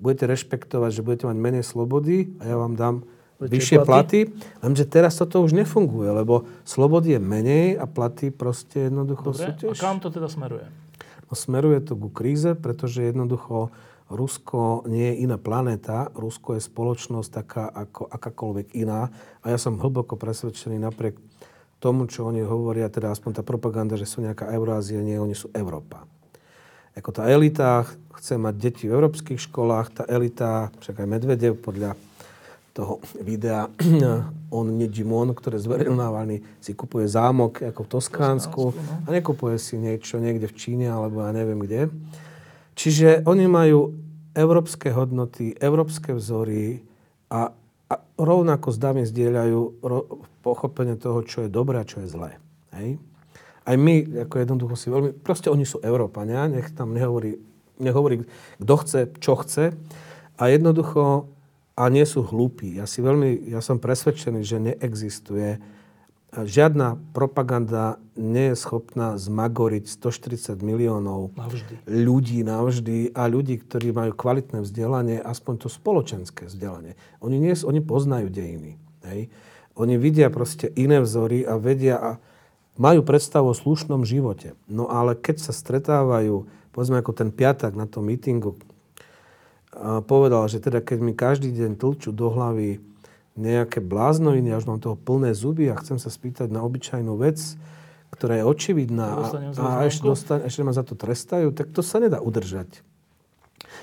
[0.00, 2.96] budete rešpektovať, že budete mať menej slobody a ja vám dám
[3.50, 4.30] vyššie platy.
[4.30, 4.62] platy.
[4.64, 9.50] Lenže teraz toto už nefunguje, lebo slobody je menej a platy proste jednoducho Dobre, sú
[9.60, 9.76] tiež...
[9.76, 10.66] a kam to teda smeruje?
[11.28, 13.72] No, smeruje to ku kríze, pretože jednoducho
[14.12, 19.08] Rusko nie je iná planéta, Rusko je spoločnosť taká ako akákoľvek iná.
[19.40, 21.16] A ja som hlboko presvedčený napriek
[21.80, 25.48] tomu, čo oni hovoria, teda aspoň tá propaganda, že sú nejaká Eurázia, nie, oni sú
[25.56, 26.04] Európa.
[26.94, 27.84] Ako tá elita
[28.20, 31.98] chce mať deti v európskych školách, tá elita, však aj Medvedev podľa
[32.74, 33.70] toho videa
[34.54, 38.74] On Nedimon, ktoré zverejnil Navalny, si kupuje zámok ako v Toskánsku no.
[39.06, 41.90] a nekupuje si niečo niekde v Číne alebo ja neviem kde.
[42.74, 43.94] Čiže oni majú
[44.34, 46.82] európske hodnoty, európske vzory
[47.30, 47.54] a,
[47.86, 52.42] a rovnako s dámy zdieľajú ro, pochopenie toho, čo je dobré a čo je zlé.
[52.74, 52.98] Hej?
[53.64, 55.10] Aj my, ako jednoducho si veľmi...
[55.22, 57.40] Proste oni sú Európania, nech tam nehovorí,
[57.80, 58.26] nehovorí
[58.60, 59.72] kto chce, čo chce.
[60.36, 61.30] A jednoducho,
[61.74, 62.78] a nie sú hlúpi.
[62.78, 65.58] Ja si veľmi, ja som presvedčený, že neexistuje
[66.42, 71.86] žiadna propaganda nie je schopná zmagoriť 140 miliónov navždy.
[71.86, 76.98] ľudí navždy a ľudí, ktorí majú kvalitné vzdelanie, aspoň to spoločenské vzdelanie.
[77.22, 78.74] Oni, nie, oni poznajú dejiny.
[79.06, 79.30] Hej?
[79.78, 82.10] Oni vidia proste iné vzory a vedia a
[82.74, 84.58] majú predstavu o slušnom živote.
[84.66, 88.58] No ale keď sa stretávajú, povedzme ako ten piatak na tom mítingu,
[90.06, 92.78] povedal, že teda keď mi každý deň tlčú do hlavy
[93.34, 97.42] nejaké bláznoviny, až mám toho plné zuby a chcem sa spýtať na obyčajnú vec,
[98.14, 99.26] ktorá je očividná a,
[99.58, 102.86] a ešte, dostane, ešte ma za to trestajú, tak to sa nedá udržať.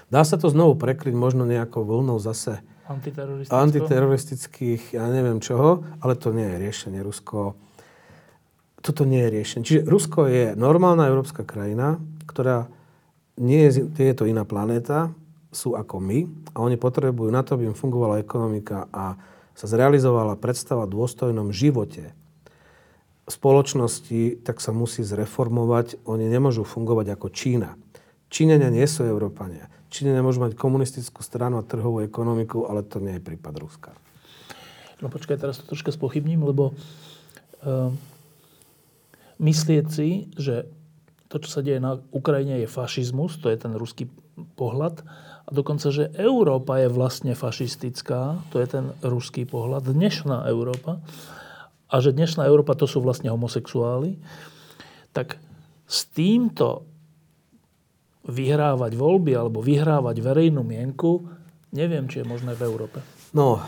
[0.08, 2.64] Dá sa to znovu prekryť možno nejakou vlnou zase
[3.52, 7.00] antiteroristických, ja neviem čoho, ale to nie je riešenie.
[7.04, 7.56] Rusko,
[8.80, 9.64] toto nie je riešenie.
[9.68, 12.72] Čiže Rusko je normálna európska krajina, ktorá
[13.40, 15.16] nie je, je to iná planéta,
[15.52, 16.26] sú ako my
[16.56, 19.20] a oni potrebujú na to, aby im fungovala ekonomika a
[19.52, 22.16] sa zrealizovala predstava v dôstojnom živote
[23.28, 26.02] spoločnosti, tak sa musí zreformovať.
[26.08, 27.80] Oni nemôžu fungovať ako Čína.
[28.32, 29.68] Číňania nie sú Európania.
[29.92, 33.92] Číňania môžu mať komunistickú stranu a trhovú ekonomiku, ale to nie je prípad Ruska.
[35.04, 37.92] No počkaj, teraz to troška spochybním, lebo uh,
[39.42, 40.70] myslieť si, že
[41.28, 44.08] to, čo sa deje na Ukrajine, je fašizmus, to je ten ruský
[44.56, 45.04] pohľad,
[45.46, 51.02] a dokonca, že Európa je vlastne fašistická, to je ten ruský pohľad, dnešná Európa,
[51.92, 54.16] a že dnešná Európa to sú vlastne homosexuáli,
[55.12, 55.36] tak
[55.84, 56.88] s týmto
[58.24, 61.28] vyhrávať voľby alebo vyhrávať verejnú mienku,
[61.76, 63.04] neviem, či je možné v Európe.
[63.36, 63.60] No,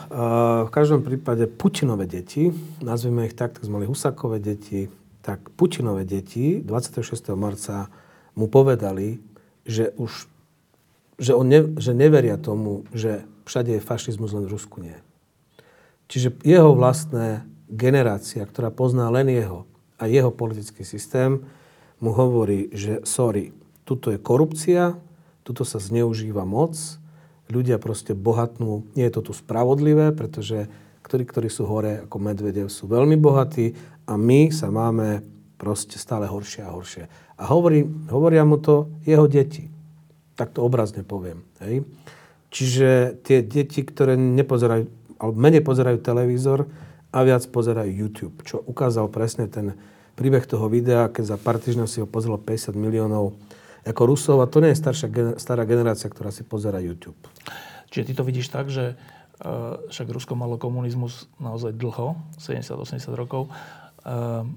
[0.68, 2.52] v každom prípade Putinové deti,
[2.84, 4.88] nazvime ich tak, tak sme mali Husakové deti,
[5.24, 7.32] tak Putinové deti 26.
[7.36, 7.88] marca
[8.36, 9.24] mu povedali,
[9.64, 10.28] že už
[11.24, 15.00] že, on ne, že neveria tomu, že všade je fašizmus, len v Rusku nie.
[16.12, 19.64] Čiže jeho vlastná generácia, ktorá pozná len jeho
[19.98, 21.42] a jeho politický systém,
[22.04, 23.56] mu hovorí, že sorry,
[23.88, 25.00] tuto je korupcia,
[25.48, 26.76] tuto sa zneužíva moc,
[27.48, 30.68] ľudia proste bohatnú, nie je to tu spravodlivé, pretože
[31.04, 33.76] ktorí, ktorí sú hore ako Medvedev, sú veľmi bohatí
[34.08, 35.24] a my sa máme
[35.60, 37.04] proste stále horšie a horšie.
[37.40, 39.73] A hovorí, hovoria mu to jeho deti.
[40.34, 41.46] Tak to obrazne poviem.
[41.62, 41.86] Hej?
[42.54, 44.86] Čiže tie deti, ktoré nepozerajú,
[45.18, 46.70] alebo menej pozerajú televízor
[47.14, 49.78] a viac pozerajú YouTube, čo ukázal presne ten
[50.14, 53.34] príbeh toho videa, keď za pár týždňov si ho pozrelo 50 miliónov
[53.84, 57.20] ako Rusov a to nie je staršia, stará generácia, ktorá si pozera YouTube.
[57.92, 63.52] Čiže ty to vidíš tak, že uh, však Rusko malo komunizmus naozaj dlho, 70-80 rokov,
[64.08, 64.48] uh,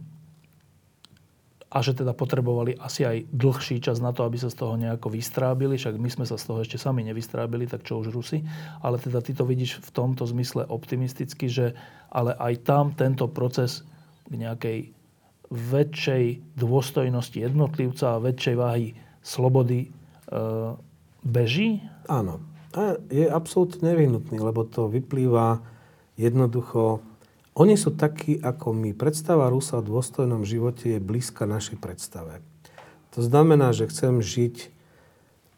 [1.76, 5.12] a že teda potrebovali asi aj dlhší čas na to, aby sa z toho nejako
[5.12, 8.40] vystrábili, však my sme sa z toho ešte sami nevystrábili, tak čo už Rusi.
[8.80, 11.76] Ale teda ty to vidíš v tomto zmysle optimisticky, že
[12.08, 13.84] ale aj tam tento proces
[14.24, 14.78] k nejakej
[15.52, 19.88] väčšej dôstojnosti jednotlivca a väčšej váhy slobody e,
[21.28, 21.84] beží?
[22.08, 22.40] Áno.
[22.72, 25.60] A je absolútne nevyhnutný, lebo to vyplýva
[26.16, 27.04] jednoducho...
[27.56, 28.92] Oni sú takí ako my.
[28.92, 32.44] Predstava Rusa o dôstojnom živote je blízka našej predstave.
[33.16, 34.68] To znamená, že chcem žiť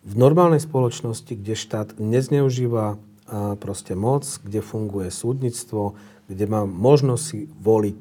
[0.07, 3.03] v normálnej spoločnosti, kde štát nezneužíva
[3.59, 5.99] proste moc, kde funguje súdnictvo,
[6.31, 8.01] kde mám možnosť si voliť,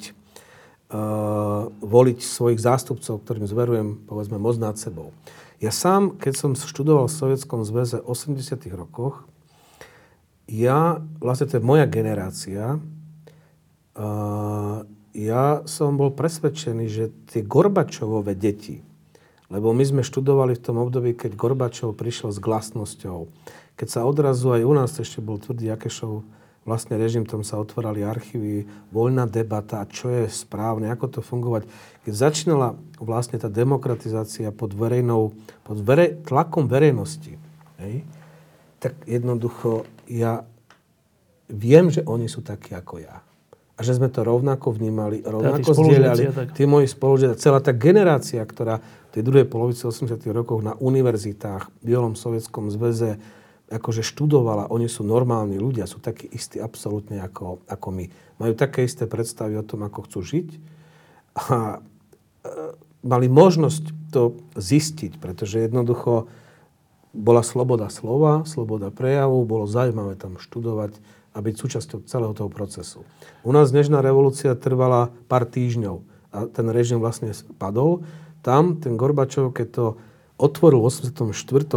[0.94, 5.12] uh, voliť svojich zástupcov, ktorým zverujem, povedzme, moc nad sebou.
[5.58, 9.26] Ja sám, keď som študoval v Sovietskom zväze v 80 rokoch,
[10.48, 12.80] ja, vlastne to je moja generácia,
[15.18, 18.86] ja som bol presvedčený, že tie Gorbačovové deti,
[19.50, 23.26] lebo my sme študovali v tom období, keď Gorbačov prišiel s glasnosťou,
[23.74, 26.26] keď sa odrazu aj u nás ešte bol tvrdý Jakešov
[26.68, 31.64] vlastne režim, tam sa otvárali archívy, voľná debata, čo je správne, ako to fungovať.
[32.04, 35.32] Keď začínala vlastne tá demokratizácia pod verejnou,
[35.64, 37.40] pod verej, tlakom verejnosti,
[37.80, 38.04] hej,
[38.84, 40.44] tak jednoducho ja
[41.48, 43.24] viem, že oni sú takí ako ja.
[43.78, 46.50] A že sme to rovnako vnímali, rovnako zdieľali.
[46.58, 50.18] Tí moji spolužiaci, celá tá generácia, ktorá v tej druhej polovici 80.
[50.34, 53.22] rokov na univerzitách, v Bielom sovietskom zväze,
[53.68, 58.06] akože študovala, oni sú normálni ľudia, sú takí istí absolútne ako, ako my.
[58.40, 60.48] Majú také isté predstavy o tom, ako chcú žiť
[61.38, 61.80] a e,
[63.04, 66.32] mali možnosť to zistiť, pretože jednoducho
[67.12, 70.96] bola sloboda slova, sloboda prejavu, bolo zaujímavé tam študovať
[71.38, 73.06] a byť súčasťou celého toho procesu.
[73.46, 76.02] U nás dnešná revolúcia trvala pár týždňov
[76.34, 77.30] a ten režim vlastne
[77.62, 78.02] padol.
[78.42, 79.86] Tam ten Gorbačov, keď to
[80.42, 81.30] otvoril v 84.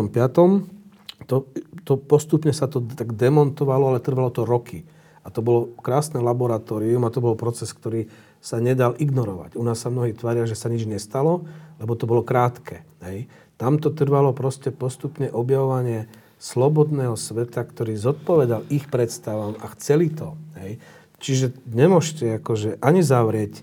[0.09, 1.45] 5 to,
[1.85, 4.89] to postupne sa to tak demontovalo, ale trvalo to roky.
[5.21, 8.09] A to bolo krásne laboratórium a to bol proces, ktorý
[8.41, 9.61] sa nedal ignorovať.
[9.61, 11.45] U nás sa mnohí tvária, že sa nič nestalo,
[11.77, 12.81] lebo to bolo krátke.
[13.05, 13.29] Hej.
[13.61, 16.09] Tam to trvalo proste postupne objavovanie
[16.41, 20.41] slobodného sveta, ktorý zodpovedal ich predstavám a chceli to.
[20.57, 20.81] Hej.
[21.21, 23.61] Čiže nemôžete akože ani zavrieť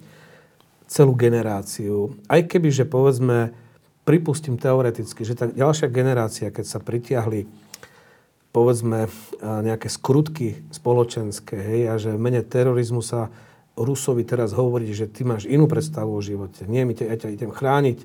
[0.86, 3.52] celú generáciu, aj keby, že povedzme,
[4.08, 7.44] pripustím teoreticky, že tá ďalšia generácia, keď sa pritiahli
[8.56, 9.12] povedzme
[9.44, 13.28] nejaké skrutky spoločenské, hej, a že v mene terorizmu sa
[13.78, 16.66] Rusovi teraz hovorí, že ty máš inú predstavu o živote.
[16.66, 18.00] Nie, my ťa, ja ťa idem chrániť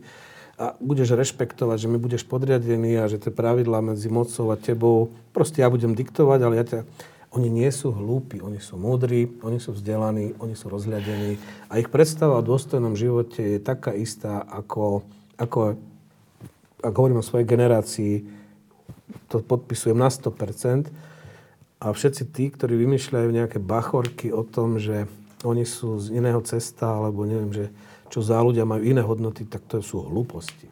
[0.61, 5.13] a budeš rešpektovať, že mi budeš podriadený a že tie pravidlá medzi mocou a tebou,
[5.33, 6.81] proste ja budem diktovať, ale ja ťa...
[7.33, 11.41] Oni nie sú hlúpi, oni sú múdri, oni sú vzdelaní, oni sú rozhľadení
[11.73, 15.01] a ich predstava o dôstojnom živote je taká istá ako,
[15.41, 15.81] ako
[16.83, 18.27] ak hovorím o svojej generácii,
[19.31, 20.93] to podpisujem na 100%.
[21.83, 25.09] A všetci tí, ktorí vymýšľajú nejaké bachorky o tom, že
[25.43, 27.67] oni sú z iného cesta, alebo neviem, že
[28.13, 30.69] čo za ľudia majú iné hodnoty, tak to sú hlúposti.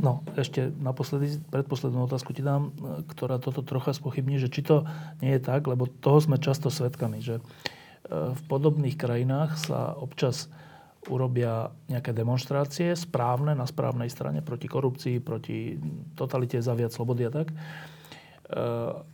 [0.00, 2.72] No, ešte naposledy, predposlednú otázku ti dám,
[3.12, 4.84] ktorá toto trocha spochybní, že či to
[5.20, 7.42] nie je tak, lebo toho sme často svedkami, že e,
[8.32, 10.48] v podobných krajinách sa občas
[11.08, 15.76] urobia nejaké demonstrácie správne na správnej strane proti korupcii, proti
[16.16, 17.52] totalite za viac slobody a tak.
[17.52, 17.56] E,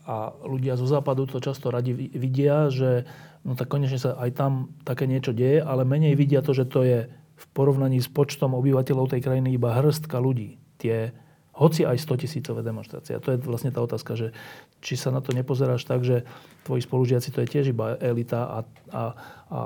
[0.06, 0.16] a
[0.46, 3.10] ľudia zo západu to často radi vidia, že
[3.42, 6.86] no tak konečne sa aj tam také niečo deje, ale menej vidia to, že to
[6.86, 7.10] je
[7.56, 11.08] porovnaní s počtom obyvateľov tej krajiny iba hrstka ľudí tie,
[11.56, 13.16] hoci aj 100 tisícové demonstrácie.
[13.16, 14.36] A to je vlastne tá otázka, že
[14.84, 16.28] či sa na to nepozeráš tak, že
[16.68, 18.58] tvoji spolužiaci to je tiež iba elita a,
[18.92, 19.02] a,
[19.48, 19.60] a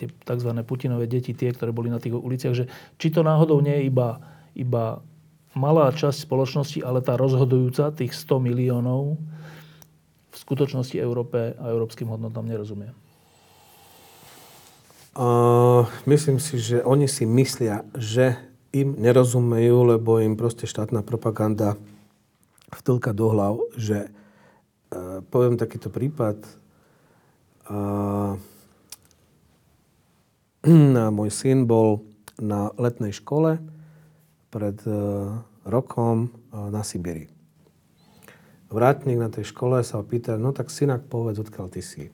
[0.00, 0.50] tie tzv.
[0.64, 2.64] Putinové deti, tie, ktoré boli na tých uliciach, že
[2.96, 4.16] či to náhodou nie je iba,
[4.56, 5.04] iba
[5.52, 9.20] malá časť spoločnosti, ale tá rozhodujúca, tých 100 miliónov,
[10.32, 12.92] v skutočnosti Európe a európskym hodnotám nerozumie.
[16.04, 18.36] Myslím si, že oni si myslia, že
[18.76, 21.80] im nerozumejú, lebo im proste štátna propaganda
[22.68, 26.36] vtlka do hlav, že uh, poviem takýto prípad.
[27.64, 28.36] Uh,
[31.16, 32.04] môj syn bol
[32.36, 33.56] na letnej škole
[34.52, 37.32] pred uh, rokom uh, na Sibiri.
[38.68, 42.12] Vrátnik na tej škole sa ho pýta, no tak synak povedz, odkiaľ ty si.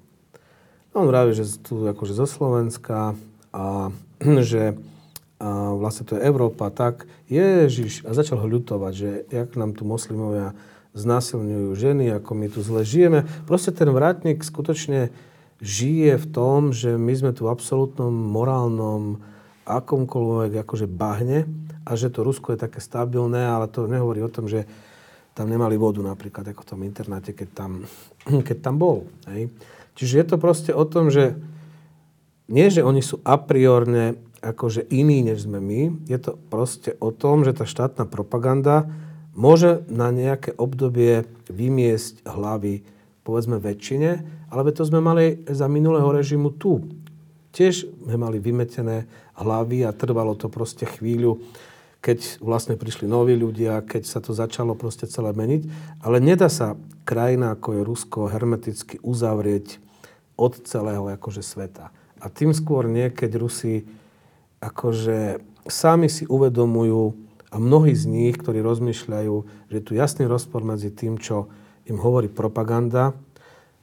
[0.93, 3.17] On vraví, že tu akože zo Slovenska
[3.53, 3.89] a
[4.51, 4.77] že
[5.43, 9.83] a vlastne to je Európa, tak Ježiš, a začal ho ľutovať, že jak nám tu
[9.83, 10.55] moslimovia
[10.95, 13.27] znásilňujú ženy, ako my tu zle žijeme.
[13.51, 15.11] Proste ten vrátnik skutočne
[15.59, 19.19] žije v tom, že my sme tu v absolútnom morálnom
[19.67, 21.51] akomkoľvek akože bahne
[21.83, 24.63] a že to Rusko je také stabilné, ale to nehovorí o tom, že
[25.35, 27.83] tam nemali vodu napríklad, ako v tom internáte, keď tam,
[28.47, 29.11] keď tam bol.
[29.27, 29.51] Hej.
[29.97, 31.37] Čiže je to proste o tom, že
[32.49, 36.05] nie, že oni sú a priorne akože iní, než sme my.
[36.11, 38.91] Je to proste o tom, že tá štátna propaganda
[39.33, 42.85] môže na nejaké obdobie vymiesť hlavy
[43.23, 44.11] povedzme väčšine,
[44.51, 46.83] ale to sme mali za minulého režimu tu.
[47.55, 49.07] Tiež sme mali vymetené
[49.39, 51.39] hlavy a trvalo to proste chvíľu,
[52.03, 55.63] keď vlastne prišli noví ľudia, keď sa to začalo proste celé meniť.
[56.03, 56.75] Ale nedá sa
[57.07, 59.79] krajina ako je Rusko hermeticky uzavrieť
[60.35, 61.95] od celého akože sveta.
[62.19, 63.87] A tým skôr nie, keď Rusi
[64.59, 65.39] akože
[65.71, 67.23] sami si uvedomujú,
[67.53, 69.35] a mnohí z nich, ktorí rozmýšľajú,
[69.69, 71.53] že je tu jasný rozpor medzi tým, čo
[71.85, 73.13] im hovorí propaganda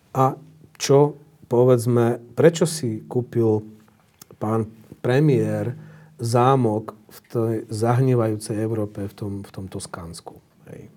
[0.09, 0.34] a
[0.82, 1.13] čo,
[1.45, 3.61] povedzme, prečo si kúpil
[4.41, 4.65] pán
[5.05, 5.78] premiér
[6.20, 10.38] zámok v tej zahnívajúcej Európe, v tom, v tom Toskánsku.
[10.70, 10.91] Hej.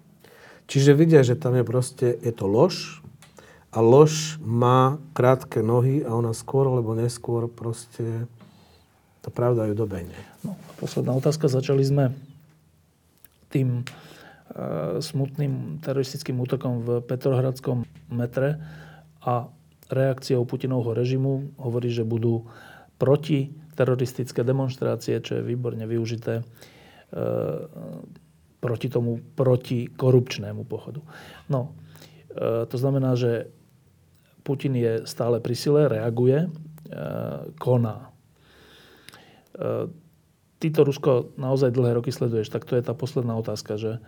[0.66, 3.01] Čiže vidia, že tam je proste, je to lož
[3.73, 8.29] a lož má krátke nohy a ona skôr alebo neskôr proste
[9.23, 10.18] to pravda ju dobehne.
[10.43, 11.47] No, posledná otázka.
[11.47, 12.05] Začali sme
[13.55, 13.83] tým e,
[14.99, 18.59] smutným teroristickým útokom v Petrohradskom metre
[19.23, 19.47] a
[19.87, 22.51] reakciou Putinovho režimu hovorí, že budú
[22.99, 26.45] proti teroristické demonstrácie, čo je výborne využité e,
[28.61, 31.01] proti tomu protikorupčnému pochodu.
[31.49, 31.73] No,
[32.31, 33.49] e, to znamená, že
[34.43, 36.49] Putin je stále pri sile, reaguje, e,
[37.57, 38.12] koná.
[40.62, 44.01] Ty to Rusko naozaj dlhé roky sleduješ, tak to je tá posledná otázka, že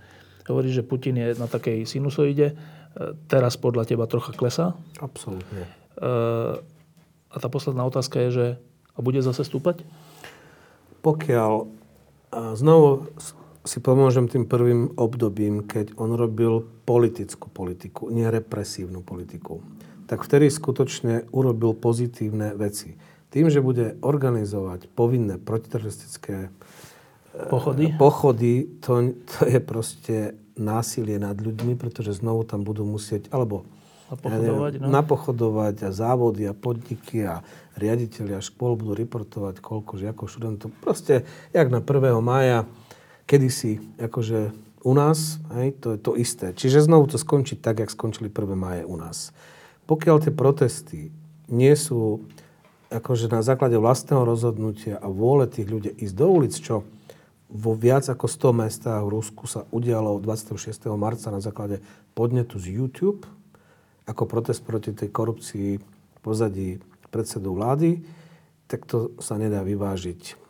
[0.49, 2.57] hovorí, že Putin je na takej sinusoide,
[3.29, 4.73] teraz podľa teba trocha klesá.
[5.05, 5.69] Absolútne.
[7.29, 8.47] A tá posledná otázka je, že
[8.95, 9.83] a bude zase stúpať?
[11.03, 11.53] Pokiaľ
[12.57, 13.11] znovu
[13.65, 19.65] si pomôžem tým prvým obdobím, keď on robil politickú politiku, nie represívnu politiku,
[20.05, 22.97] tak vtedy skutočne urobil pozitívne veci
[23.35, 26.51] tým, že bude organizovať povinné protiteroristické e,
[27.51, 30.17] pochody, pochody to, to je proste
[30.55, 33.67] násilie nad ľuďmi, pretože znovu tam budú musieť, alebo
[34.13, 34.87] napochodovať, no?
[34.93, 37.41] napochodovať a závody a podniky a
[37.81, 40.69] riaditeľi a škôl budú reportovať, koľko žiakov, študentov.
[40.85, 42.21] Proste, jak na 1.
[42.21, 42.69] mája,
[43.25, 44.53] kedysi, akože
[44.85, 46.53] u nás, hej, to je to isté.
[46.53, 48.53] Čiže znovu to skončí tak, jak skončili 1.
[48.53, 49.33] máje u nás.
[49.89, 51.09] Pokiaľ tie protesty
[51.49, 52.25] nie sú
[52.93, 56.85] akože na základe vlastného rozhodnutia a vôle tých ľudí ísť do ulic, čo
[57.51, 60.59] vo viac ako 100 mestách v Rusku sa udialo 26.
[60.95, 61.81] marca na základe
[62.13, 63.27] podnetu z YouTube
[64.05, 65.81] ako protest proti tej korupcii
[66.21, 68.05] pozadí predsedu vlády,
[68.67, 70.41] tak to sa nedá vyvážiť.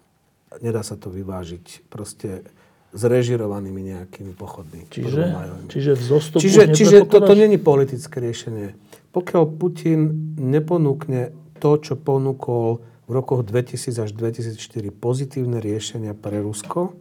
[0.62, 2.46] Nedá sa to vyvážiť proste
[2.94, 4.86] zrežirovanými nejakými pochodmi.
[4.86, 5.22] Čiže,
[5.66, 8.78] čiže v zostupu Čiže, čiže toto není politické riešenie.
[9.10, 16.94] Pokiaľ Putin neponúkne to, čo ponúkol v rokoch 2000 až 2004 pozitívne riešenia pre Rusko,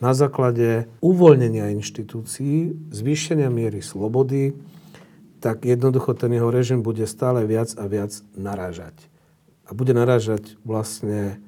[0.00, 4.56] na základe uvoľnenia inštitúcií, zvýšenia miery slobody,
[5.40, 8.94] tak jednoducho ten jeho režim bude stále viac a viac narážať.
[9.64, 11.40] A bude narážať vlastne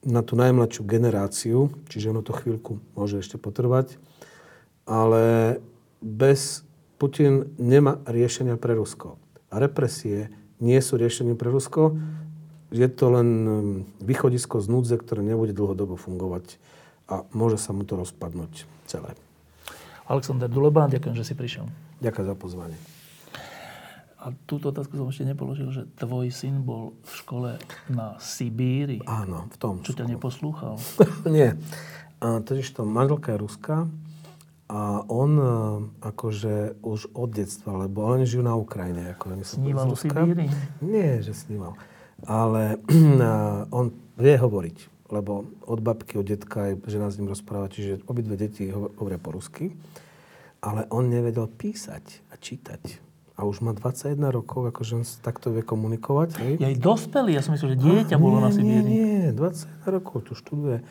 [0.00, 4.00] na tú najmladšiu generáciu, čiže ono to chvíľku môže ešte potrvať,
[4.88, 5.58] ale
[6.00, 6.64] bez
[6.96, 9.20] Putin nemá riešenia pre Rusko.
[9.52, 11.94] A represie nie sú riešením pre Rusko.
[12.74, 13.54] Je to len um,
[14.02, 16.58] východisko z núdze, ktoré nebude dlhodobo fungovať
[17.08, 19.16] a môže sa mu to rozpadnúť celé.
[20.08, 21.87] Alexander Duleba, ďakujem, že si prišiel.
[21.98, 22.78] Ďakujem za pozvanie.
[24.18, 27.50] A túto otázku som ešte nepoložil, že tvoj syn bol v škole
[27.86, 28.98] na Sibíri.
[29.06, 29.74] Áno, v tom.
[29.86, 30.74] Čo ťa neposlúchal?
[31.30, 31.54] Nie.
[32.18, 33.76] A, totiž to manželka je Ruska
[34.68, 35.46] a on e,
[36.02, 39.14] akože už od detstva, lebo oni žijú na Ukrajine.
[39.14, 40.50] Ako oni sníval o Sibíri?
[40.82, 41.78] Nie, že sníval.
[42.26, 42.82] Ale
[43.78, 48.34] on vie hovoriť, lebo od babky, od detka aj žena s ním rozpráva, čiže obidve
[48.34, 49.78] deti hovoria po rusky.
[50.58, 53.08] Ale on nevedel písať a čítať
[53.38, 56.42] a už má 21 rokov, akože on takto vie komunikovať.
[56.42, 56.52] Hej?
[56.58, 58.82] Je aj dospelý, ja som myslel, že dieťa ah, bolo na Sibíri.
[58.82, 60.82] Nie, nie, 21 rokov tu študuje.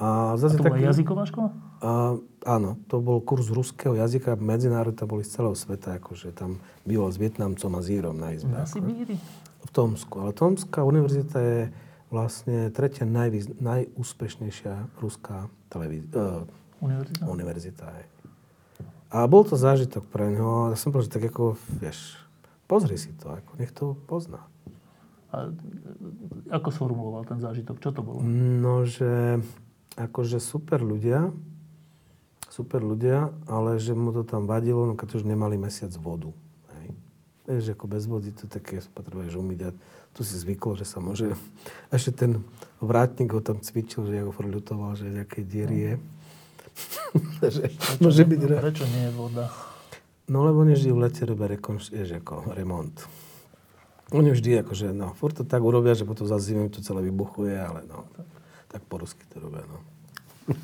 [0.00, 1.52] A, zase a to bola jazyková škola?
[1.84, 2.16] A,
[2.48, 7.20] áno, to bol kurz ruského jazyka, medzinárodne boli z celého sveta, akože tam bylo s
[7.20, 8.56] Vietnamcom a Zírom na izbe.
[8.56, 9.20] Na Sibíri?
[9.60, 11.60] V Tomsku, ale Tomská univerzita je
[12.08, 16.08] vlastne tretia najvýz, najúspešnejšia ruská televízia.
[16.16, 16.48] Uh,
[16.80, 17.22] univerzita?
[17.28, 18.15] Univerzita, je.
[19.10, 20.74] A bol to zážitok pre ňo.
[20.74, 22.18] Ja som povedal, že tak ako, vieš,
[22.66, 24.42] pozri si to, ako, nech to pozná.
[25.30, 25.50] A
[26.50, 27.78] ako sformuloval ten zážitok?
[27.78, 28.22] Čo to bolo?
[28.26, 29.42] No, že
[29.94, 31.30] akože super ľudia,
[32.50, 36.30] super ľudia, ale že mu to tam vadilo, no keď už nemali mesiac vodu.
[36.78, 36.88] Hej.
[37.46, 39.70] Vieš, ako bez vody to také potrebuješ umyť a
[40.16, 41.36] tu si zvyklo, že sa môže...
[41.90, 42.40] A ešte ten
[42.80, 45.94] vrátnik ho tam cvičil, že ja ho ľutoval, že nejaké diery je.
[47.40, 47.60] prečo,
[48.00, 48.40] môže byť...
[48.44, 48.56] Re...
[48.60, 49.48] Prečo nie je voda?
[50.26, 51.94] No lebo neždy v lete robia rekonš...
[51.94, 52.94] ako remont.
[54.14, 57.58] Oni vždy akože, no, furt to tak urobia, že potom za zimu to celé vybuchuje,
[57.58, 58.06] ale no,
[58.70, 59.82] tak po rusky to robia, no.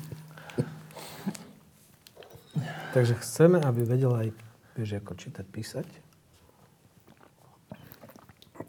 [2.95, 4.31] Takže chceme, aby vedela aj,
[4.79, 5.87] vieš, ako čítať, písať.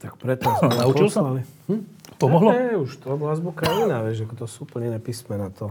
[0.01, 1.23] Tak preto sme Naučil sa?
[1.71, 1.83] Hm?
[2.19, 2.51] Pomohlo?
[2.51, 5.71] Ne, už to, lebo azbuka je iná, vieš, ako to sú úplne iné písmena to.